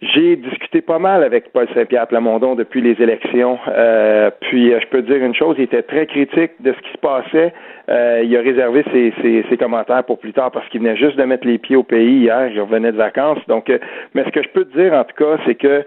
[0.00, 3.58] J'ai discuté pas mal avec Paul Saint-Pierre Plamondon depuis les élections.
[3.66, 6.78] Euh, puis euh, je peux te dire une chose, il était très critique de ce
[6.82, 7.52] qui se passait.
[7.88, 11.16] Euh, il a réservé ses, ses, ses, commentaires pour plus tard parce qu'il venait juste
[11.16, 12.46] de mettre les pieds au pays hier.
[12.46, 13.40] Il revenait de vacances.
[13.48, 13.72] Donc,
[14.14, 15.84] mais ce que je peux te dire en tout cas, c'est que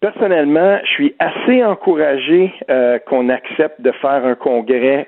[0.00, 2.54] Personnellement, je suis assez encouragé
[3.06, 5.06] qu'on accepte de faire un congrès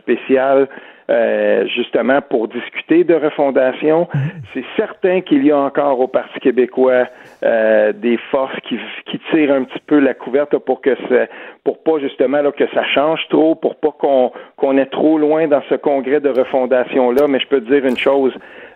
[0.00, 0.66] spécial
[1.12, 4.08] euh, justement pour discuter de refondation.
[4.54, 7.06] C'est certain qu'il y a encore au Parti québécois
[7.44, 8.78] euh, des forces qui,
[9.30, 11.26] tirent un petit peu la couverte pour que ça,
[11.64, 15.74] pour pas justement que ça change trop, pour pas qu'on qu'on trop loin dans ce
[15.74, 17.28] congrès de refondation là.
[17.28, 18.32] Mais je peux dire une chose,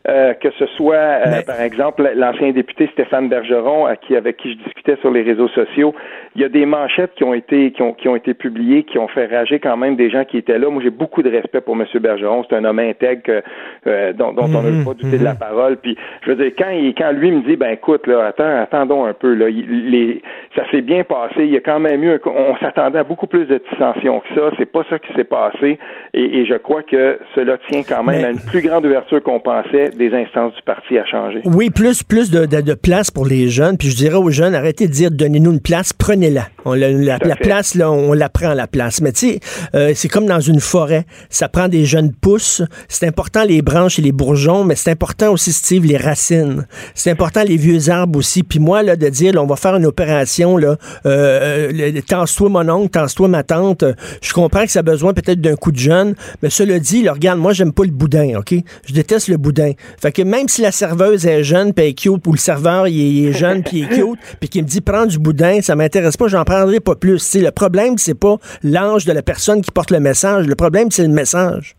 [0.09, 4.53] euh, que ce soit, euh, par exemple, l'ancien député Stéphane Bergeron, à qui, avec qui
[4.53, 5.95] je discutais sur les réseaux sociaux,
[6.37, 8.99] il y a des manchettes qui ont été qui ont, qui ont été publiées, qui
[8.99, 10.71] ont fait rager quand même des gens qui étaient là.
[10.71, 11.85] Moi, j'ai beaucoup de respect pour M.
[11.99, 12.45] Bergeron.
[12.49, 13.43] C'est un homme intègre
[13.87, 15.39] euh, dont, dont on n'a mhm, pas douté de la mhm.
[15.39, 15.77] parole.
[15.79, 19.05] Puis, je veux dire, quand, il, quand lui me dit, ben écoute, là, attends, attendons
[19.07, 20.23] un peu, là, les,
[20.55, 21.39] ça s'est bien passé.
[21.39, 24.51] Il y a quand même eu, on s'attendait à beaucoup plus de dissensions que ça.
[24.57, 25.79] C'est pas ça qui s'est passé.
[26.15, 29.41] Et, et, je crois que cela tient quand même à une plus grande ouverture qu'on
[29.41, 31.41] pensait des instances du parti à changer.
[31.45, 33.77] Oui, plus, plus de, de, place pour les jeunes.
[33.79, 36.49] Puis je dirais aux jeunes, arrêtez de dire donnez-nous une place, prenez-la.
[36.65, 39.01] On, la, la, place, là, on la prend la place.
[39.01, 39.41] Mais tu sais,
[39.75, 41.05] euh, c'est comme dans une forêt.
[41.31, 42.63] Ça prend des jeunes pousses.
[42.89, 46.67] C'est important les branches et les bourgeons, mais c'est important aussi, Steve, les racines.
[46.95, 48.43] C'est important les vieux arbres aussi.
[48.43, 50.77] Puis moi, là, de dire, on va faire une opération, là,
[51.07, 53.85] euh, euh toi mon oncle, tense-toi ma tante.
[54.21, 57.13] Je comprends que ça a besoin peut-être d'un coup de jeune, mais cela dit, là,
[57.13, 58.55] regarde, moi, j'aime pas le boudin, OK?
[58.87, 59.73] Je déteste le boudin.
[60.01, 62.89] Fait que même si la serveuse est jeune, puis elle est cute, ou le serveur
[62.89, 65.77] il est, jeune, puis il est cute, puis qu'il me dit prends du boudin, ça
[65.77, 67.35] m'intéresse pas, j'en prendrai pas plus.
[67.35, 70.47] le problème, c'est pas l'ange de la personne qui porte le message.
[70.47, 71.77] Le problème, c'est le message.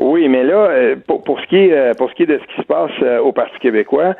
[0.00, 2.54] Oui, mais là, euh, pour, ce qui est euh, pour ce qui est de ce
[2.54, 4.14] qui se passe euh, au Parti québécois,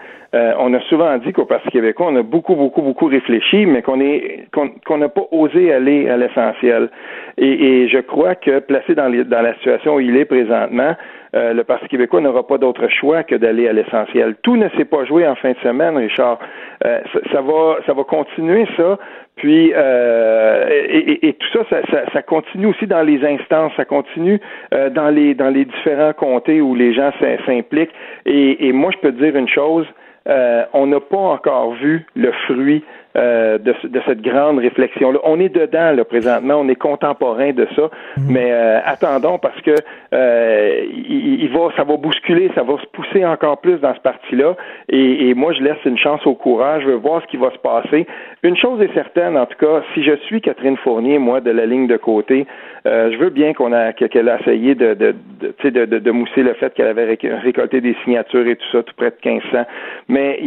[0.59, 4.01] on a souvent dit qu'au Parti québécois, on a beaucoup, beaucoup, beaucoup réfléchi, mais qu'on
[4.01, 6.91] est qu'on n'a pas osé aller à l'essentiel.
[7.39, 10.97] Et, je crois que placé dans, dans la situation où il est présentement,
[11.35, 14.37] le Parti québécois n'aura pas d'autre choix que d'aller à l'essentiel.
[14.43, 16.39] Tout ne s'est pas joué en fin de semaine, Richard.
[16.81, 18.99] ça, va, ça va continuer ça.
[19.37, 24.41] Puis euh, et, tout ça ça, ça, continue aussi dans les instances, ça continue
[24.73, 27.11] euh, dans les dans les différents comtés où les gens
[27.45, 27.95] s'impliquent.
[28.27, 29.87] Et, et moi, je peux te dire une chose,
[30.29, 32.85] euh, on n'a pas encore vu le fruit
[33.17, 35.19] euh, de, de, cette grande réflexion-là.
[35.25, 37.83] On est dedans, là, présentement, on est contemporain de ça,
[38.17, 38.25] mhm.
[38.29, 39.75] mais euh, attendons parce que
[40.13, 44.57] il, va, ça va bousculer, ça va se pousser encore plus dans ce parti-là.
[44.89, 47.51] Et, et, moi, je laisse une chance au courage, je veux voir ce qui va
[47.51, 48.07] se passer.
[48.45, 51.67] Une chose est certaine, en tout cas, si je suis Catherine Fournier, moi, de la
[51.67, 52.47] ligne de côté,
[52.85, 56.53] je veux bien qu'on a qu'elle a essayé de, de, de, de, de mousser le
[56.53, 59.65] fait qu'elle avait récolté des signatures et tout ça, tout près de 1500
[60.09, 60.39] mais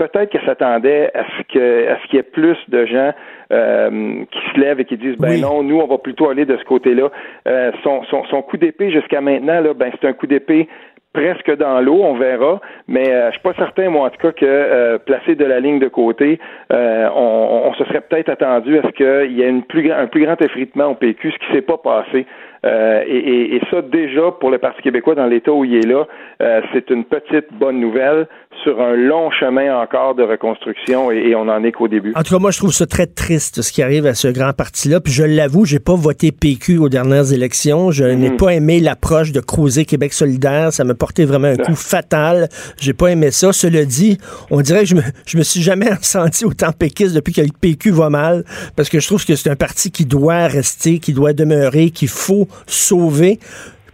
[0.00, 3.12] peut-être qu'elle s'attendait à ce que à ce qu'il y ait plus de gens
[3.52, 6.56] euh, qui se lèvent et qui disent ben non, nous on va plutôt aller de
[6.56, 7.10] ce côté-là.
[7.46, 10.68] Euh, son, son, son coup d'épée jusqu'à maintenant là, ben c'est un coup d'épée
[11.12, 14.32] presque dans l'eau, on verra, mais euh, je suis pas certain, moi en tout cas,
[14.32, 16.38] que euh, placé de la ligne de côté,
[16.72, 20.40] euh, on, on, se serait peut-être attendu à ce qu'il y ait un plus grand
[20.40, 22.26] effritement au PQ, ce qui s'est pas passé.
[22.66, 26.06] Euh, et, et, ça, déjà, pour le Parti québécois, dans l'état où il est là,
[26.42, 28.28] euh, c'est une petite bonne nouvelle
[28.62, 32.12] sur un long chemin encore de reconstruction et, on en est qu'au début.
[32.14, 34.52] En tout cas, moi, je trouve ça très triste, ce qui arrive à ce grand
[34.52, 35.00] parti-là.
[35.00, 37.90] Puis je l'avoue, j'ai pas voté PQ aux dernières élections.
[37.90, 38.36] Je n'ai mhm.
[38.36, 40.72] pas aimé l'approche de Creuser Québec solidaire.
[40.72, 42.48] Ça m'a porté vraiment un coup fatal.
[42.78, 43.54] J'ai pas aimé ça.
[43.54, 44.18] Cela dit,
[44.50, 47.48] on dirait que je me, je me suis jamais senti autant péquiste depuis que le
[47.58, 48.44] PQ va mal,
[48.76, 52.08] parce que je trouve que c'est un parti qui doit rester, qui doit demeurer, qu'il
[52.08, 53.38] faut sauver.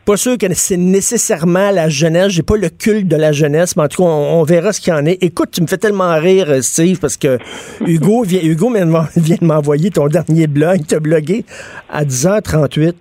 [0.05, 2.29] Pas sûr que c'est nécessairement la jeunesse.
[2.29, 4.93] J'ai pas le culte de la jeunesse, mais en tout cas, on, verra ce qu'il
[4.93, 5.19] y en est.
[5.21, 7.39] Écoute, tu me fais tellement rire, Steve, parce que
[7.85, 8.73] Hugo vient, Hugo
[9.17, 10.83] vient de m'envoyer ton dernier blog.
[10.87, 11.45] Tu as blogué
[11.91, 12.95] à 10h38.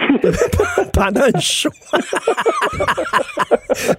[0.92, 1.70] pendant le show.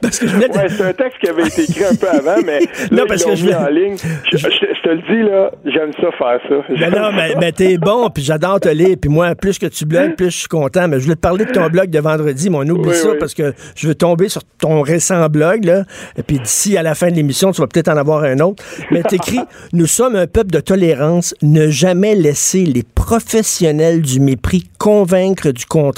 [0.02, 2.42] parce que je voulais ouais, c'est un texte qui avait été écrit un peu avant,
[2.46, 2.60] mais
[2.92, 3.96] non, parce que je en ligne.
[4.32, 6.56] Je, te le dis, là, j'aime ça faire ça.
[6.80, 9.86] Ben non, mais, mais t'es bon, puis j'adore te lire, puis moi, plus que tu
[9.86, 10.88] blogues, plus je suis content.
[10.88, 13.34] Mais je voulais te parler de ton blog de vendredi, mais on oublie ça parce
[13.34, 15.84] que je veux tomber sur ton récent blog, là,
[16.18, 18.64] et puis d'ici à la fin de l'émission, tu vas peut-être en avoir un autre.
[18.92, 19.42] Mais t'écris,
[19.74, 25.66] nous sommes un peuple de tolérance, ne jamais laisser les professionnels du mépris convaincre du
[25.66, 25.93] contraire.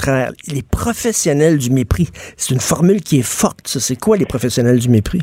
[0.52, 3.66] Les professionnels du mépris, c'est une formule qui est forte.
[3.66, 5.22] C'est quoi les professionnels du mépris?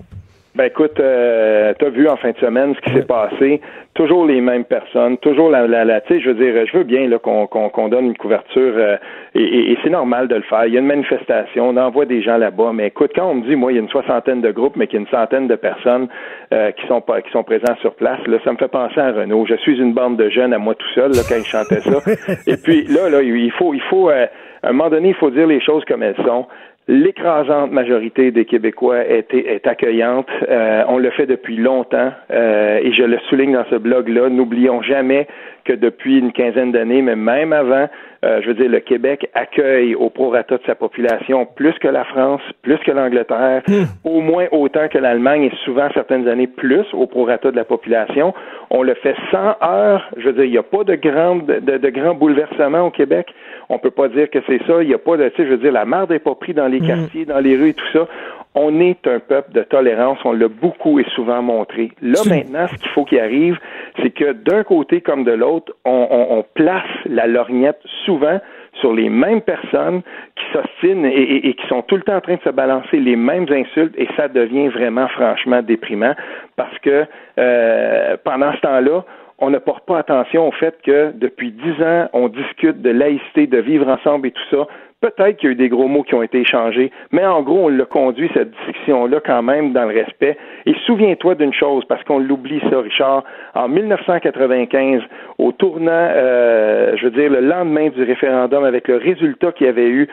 [0.56, 3.60] Ben écoute, euh, tu as vu en fin de semaine ce qui s'est passé.
[3.96, 6.84] Toujours les mêmes personnes, toujours la, la, la tu sais, je veux dire, je veux
[6.84, 8.98] bien là qu'on qu'on donne une couverture euh,
[9.34, 10.66] et, et, c'est normal de le faire.
[10.68, 13.48] Il y a une manifestation, on envoie des gens là-bas, mais écoute, quand on me
[13.48, 15.48] dit, moi, il y a une soixantaine de groupes, mais qu'il y a une centaine
[15.48, 16.08] de personnes
[16.54, 19.12] euh, qui sont pas qui sont présents sur place, là, ça me fait penser à
[19.12, 19.48] Renault.
[19.48, 22.00] Je suis une bande de jeunes à moi tout seul là, quand ils chantaient ça.
[22.48, 24.28] et puis là, là, il faut, il faut, euh,
[24.64, 26.48] à un moment donné, il faut dire les choses comme elles sont.
[26.88, 30.28] L'écrasante majorité des Québécois est, est accueillante.
[30.50, 34.30] Euh, on le fait depuis longtemps euh, et je le souligne dans ce blog-là.
[34.30, 35.28] N'oublions jamais
[35.66, 37.88] que depuis une quinzaine d'années, mais même avant,
[38.24, 42.06] euh, je veux dire, le Québec accueille au prorata de sa population plus que la
[42.06, 43.84] France, plus que l'Angleterre, hmm.
[44.06, 48.34] au moins autant que l'Allemagne et souvent certaines années plus au prorata de la population.
[48.70, 50.10] On le fait sans heures.
[50.18, 53.28] Je veux dire, il n'y a pas de grands de, de grands bouleversements au Québec.
[53.70, 54.82] On peut pas dire que c'est ça.
[54.82, 56.56] Il n'y a pas de, tu sais, je veux dire, la marde n'est pas prise
[56.56, 56.88] dans les mm.
[56.88, 58.08] quartiers, dans les rues et tout ça.
[58.56, 60.20] On est un peuple de tolérance.
[60.26, 61.92] On l'a beaucoup et souvent montré.
[62.02, 63.58] Là, maintenant, ce qu'il faut qu'il arrive,
[64.02, 68.40] c'est que d'un côté comme de l'autre, on, place la lorgnette souvent
[68.80, 70.02] sur les mêmes personnes
[70.36, 73.46] qui s'ostinent et, qui sont tout le temps en train de se balancer les mêmes
[73.50, 76.14] insultes et ça devient vraiment franchement déprimant
[76.56, 77.06] parce que
[77.40, 79.04] euh, pendant ce temps-là,
[79.40, 83.48] on ne porte pas attention au fait que depuis dix ans, on discute de laïcité,
[83.48, 84.68] de vivre ensemble et tout ça.
[85.04, 87.66] Peut-être qu'il y a eu des gros mots qui ont été échangés, mais en gros,
[87.66, 90.38] on l'a conduit, cette discussion-là, quand même, dans le respect.
[90.66, 93.26] Et souviens-toi d'une chose, parce qu'on l'oublie, ça, Richard.
[93.54, 95.02] En 1995,
[95.40, 99.70] au tournant, euh, je veux dire, le lendemain du référendum, avec le résultat qu'il y
[99.70, 100.08] avait eu,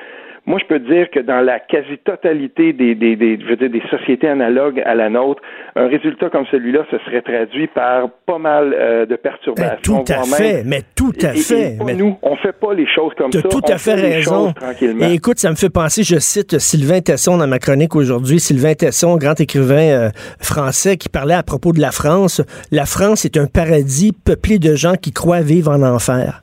[0.51, 3.82] moi, je peux dire que dans la quasi-totalité des, des, des, je veux dire, des
[3.88, 5.40] sociétés analogues à la nôtre,
[5.76, 9.98] un résultat comme celui-là, ce serait traduit par pas mal euh, de perturbations.
[9.98, 11.76] Ben, tout à fait, mais tout à fait.
[11.86, 13.42] mais nous, on fait pas les choses comme ça.
[13.42, 14.53] tout à fait raison.
[15.01, 18.40] Et écoute, ça me fait penser, je cite Sylvain Tesson dans ma chronique aujourd'hui.
[18.40, 22.42] Sylvain Tesson, grand écrivain euh, français, qui parlait à propos de la France.
[22.72, 26.42] La France est un paradis peuplé de gens qui croient vivre en enfer.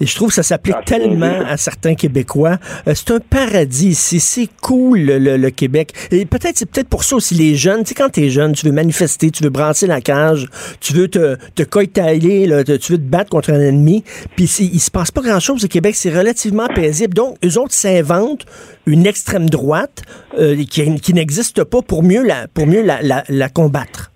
[0.00, 2.58] Et je trouve que ça s'applique ah, tellement à certains Québécois.
[2.86, 4.20] Euh, c'est un paradis ici.
[4.20, 5.92] C'est cool, le, Québec.
[6.10, 7.82] Et peut-être, c'est peut-être pour ça aussi les jeunes.
[7.82, 10.46] Tu sais, quand t'es jeune, tu veux manifester, tu veux brasser la cage,
[10.80, 14.04] tu veux te, te coïtailler, là, tu veux te battre contre un ennemi.
[14.36, 15.94] Puis il se passe pas grand-chose au Québec.
[15.94, 17.14] C'est relativement paisible.
[17.14, 18.44] Donc, eux autres s'inventent
[18.86, 20.02] une extrême droite
[20.38, 24.12] euh, qui, qui n'existe pas pour mieux la, pour mieux la, la, la combattre.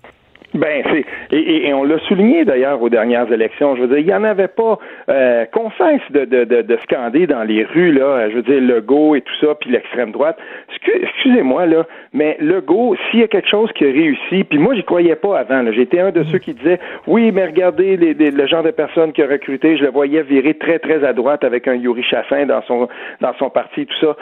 [0.53, 1.03] Ben, c'est
[1.33, 3.75] et, et, on l'a souligné d'ailleurs aux dernières élections.
[3.75, 4.77] Je veux dire, il n'y en avait pas
[5.09, 8.29] euh, qu'on cesse de, de, de, de, scander dans les rues là.
[8.29, 10.37] Je veux dire, le go et tout ça, puis l'extrême droite.
[10.85, 14.75] Excusez-moi là, mais le go, s'il y a quelque chose qui a réussi, puis moi
[14.75, 15.63] j'y croyais pas avant.
[15.71, 19.23] J'étais un de ceux qui disaient oui, mais regardez les, le genre de personnes qu'il
[19.23, 19.77] a recruté.
[19.77, 22.87] Je le voyais virer très très à droite avec un Yuri Chassin dans son
[23.21, 24.15] dans son parti, tout ça.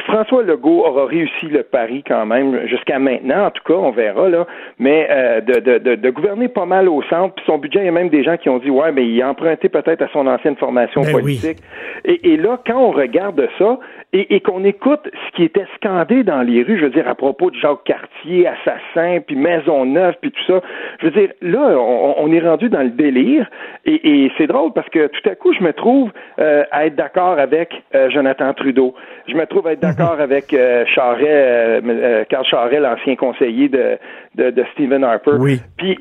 [0.00, 4.28] François Legault aura réussi le pari quand même, jusqu'à maintenant, en tout cas, on verra,
[4.28, 4.46] là,
[4.78, 7.88] mais euh, de, de, de, gouverner pas mal au centre, puis son budget, il y
[7.88, 10.26] a même des gens qui ont dit, ouais, mais il a emprunté peut-être à son
[10.26, 11.58] ancienne formation ben politique.
[12.04, 13.78] Et, et, là, quand on regarde ça,
[14.14, 17.16] et, et qu'on écoute ce qui était scandé dans les rues, je veux dire, à
[17.16, 20.60] propos de Jacques Cartier, assassin, puis Maisonneuve, puis tout ça,
[21.00, 23.50] je veux dire, là, on, on est rendu dans le délire,
[23.84, 26.94] et, et c'est drôle parce que tout à coup, je me trouve euh, à être
[26.94, 28.94] d'accord avec euh, Jonathan Trudeau.
[29.26, 33.68] Je me trouve à être d'accord avec euh, Charret, euh, euh, Carl Charret, l'ancien conseiller
[33.68, 33.98] de,
[34.36, 35.36] de, de, Stephen Harper.
[35.38, 35.60] Oui.
[35.76, 35.98] Puis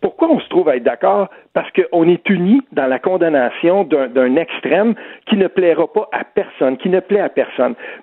[0.00, 1.28] pourquoi on se trouve à être d'accord?
[1.54, 4.94] Parce qu'on est unis dans la condamnation d'un extrême
[5.26, 7.55] qui ne plaira pas à personne, qui ne plaît à personne.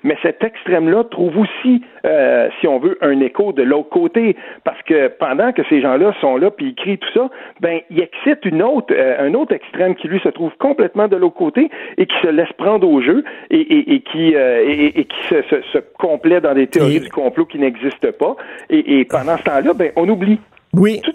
[0.03, 4.35] Mais cet extrême-là trouve aussi, euh, si on veut, un écho de l'autre côté.
[4.63, 7.29] Parce que pendant que ces gens-là sont là puis ils crient tout ça,
[7.59, 11.15] ben, il excite une autre, euh, un autre extrême qui lui se trouve complètement de
[11.15, 15.05] l'autre côté et qui se laisse prendre au jeu et, et, et qui, euh, et,
[15.05, 18.35] qui se, se, se complaît dans des théories du complot qui n'existent pas.
[18.69, 20.39] Et, pendant ce temps-là, ben, on oublie
[20.75, 21.01] oui.
[21.03, 21.11] Tout,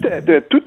[0.49, 0.63] tout,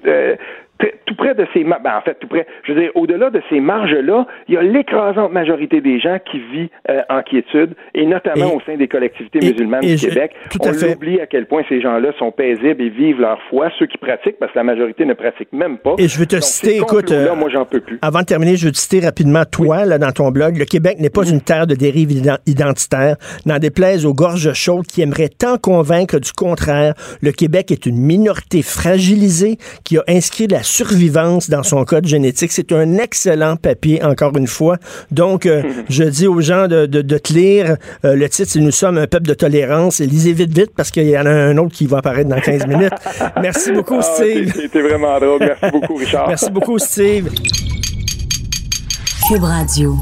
[1.07, 3.61] tout près de ces ben, en fait tout près je veux dire au-delà de ces
[3.61, 8.07] marges là il y a l'écrasante majorité des gens qui vit euh, en quiétude et
[8.07, 10.33] notamment au sein des collectivités musulmanes du Québec.
[10.51, 13.71] tout à on oublie à quel point ces gens-là sont paisibles et vivent leur foi.
[13.79, 15.95] Ceux qui pratiquent parce que la majorité ne pratique même pas.
[15.99, 17.99] Et je veux te citer écoute là, moi j'en peux plus.
[18.03, 20.99] avant de terminer je veux te citer rapidement toi là dans ton blog le Québec
[20.99, 22.11] n'est pas une terre de dérive
[22.47, 23.17] identitaire.
[23.47, 27.99] N'en déplaise aux gorges chaudes qui aimeraient tant convaincre du contraire le Québec est une
[27.99, 32.53] minorité fragilisée qui a inscrit la survivance dans son code génétique.
[32.53, 34.79] C'est un excellent papier, encore une fois.
[35.11, 37.77] Donc, euh, je dis aux gens de, de, de te lire.
[38.05, 40.01] Euh, le titre, c'est Nous sommes un peuple de tolérance.
[40.01, 42.41] Et lisez vite, vite, parce qu'il y en a un autre qui va apparaître dans
[42.41, 42.93] 15 minutes.
[43.41, 44.53] Merci beaucoup, ah, Steve.
[44.55, 45.41] C'était vraiment drôle.
[45.41, 46.29] Merci beaucoup, Richard.
[46.29, 47.29] Merci beaucoup, Steve.
[49.29, 49.97] Cube Radio.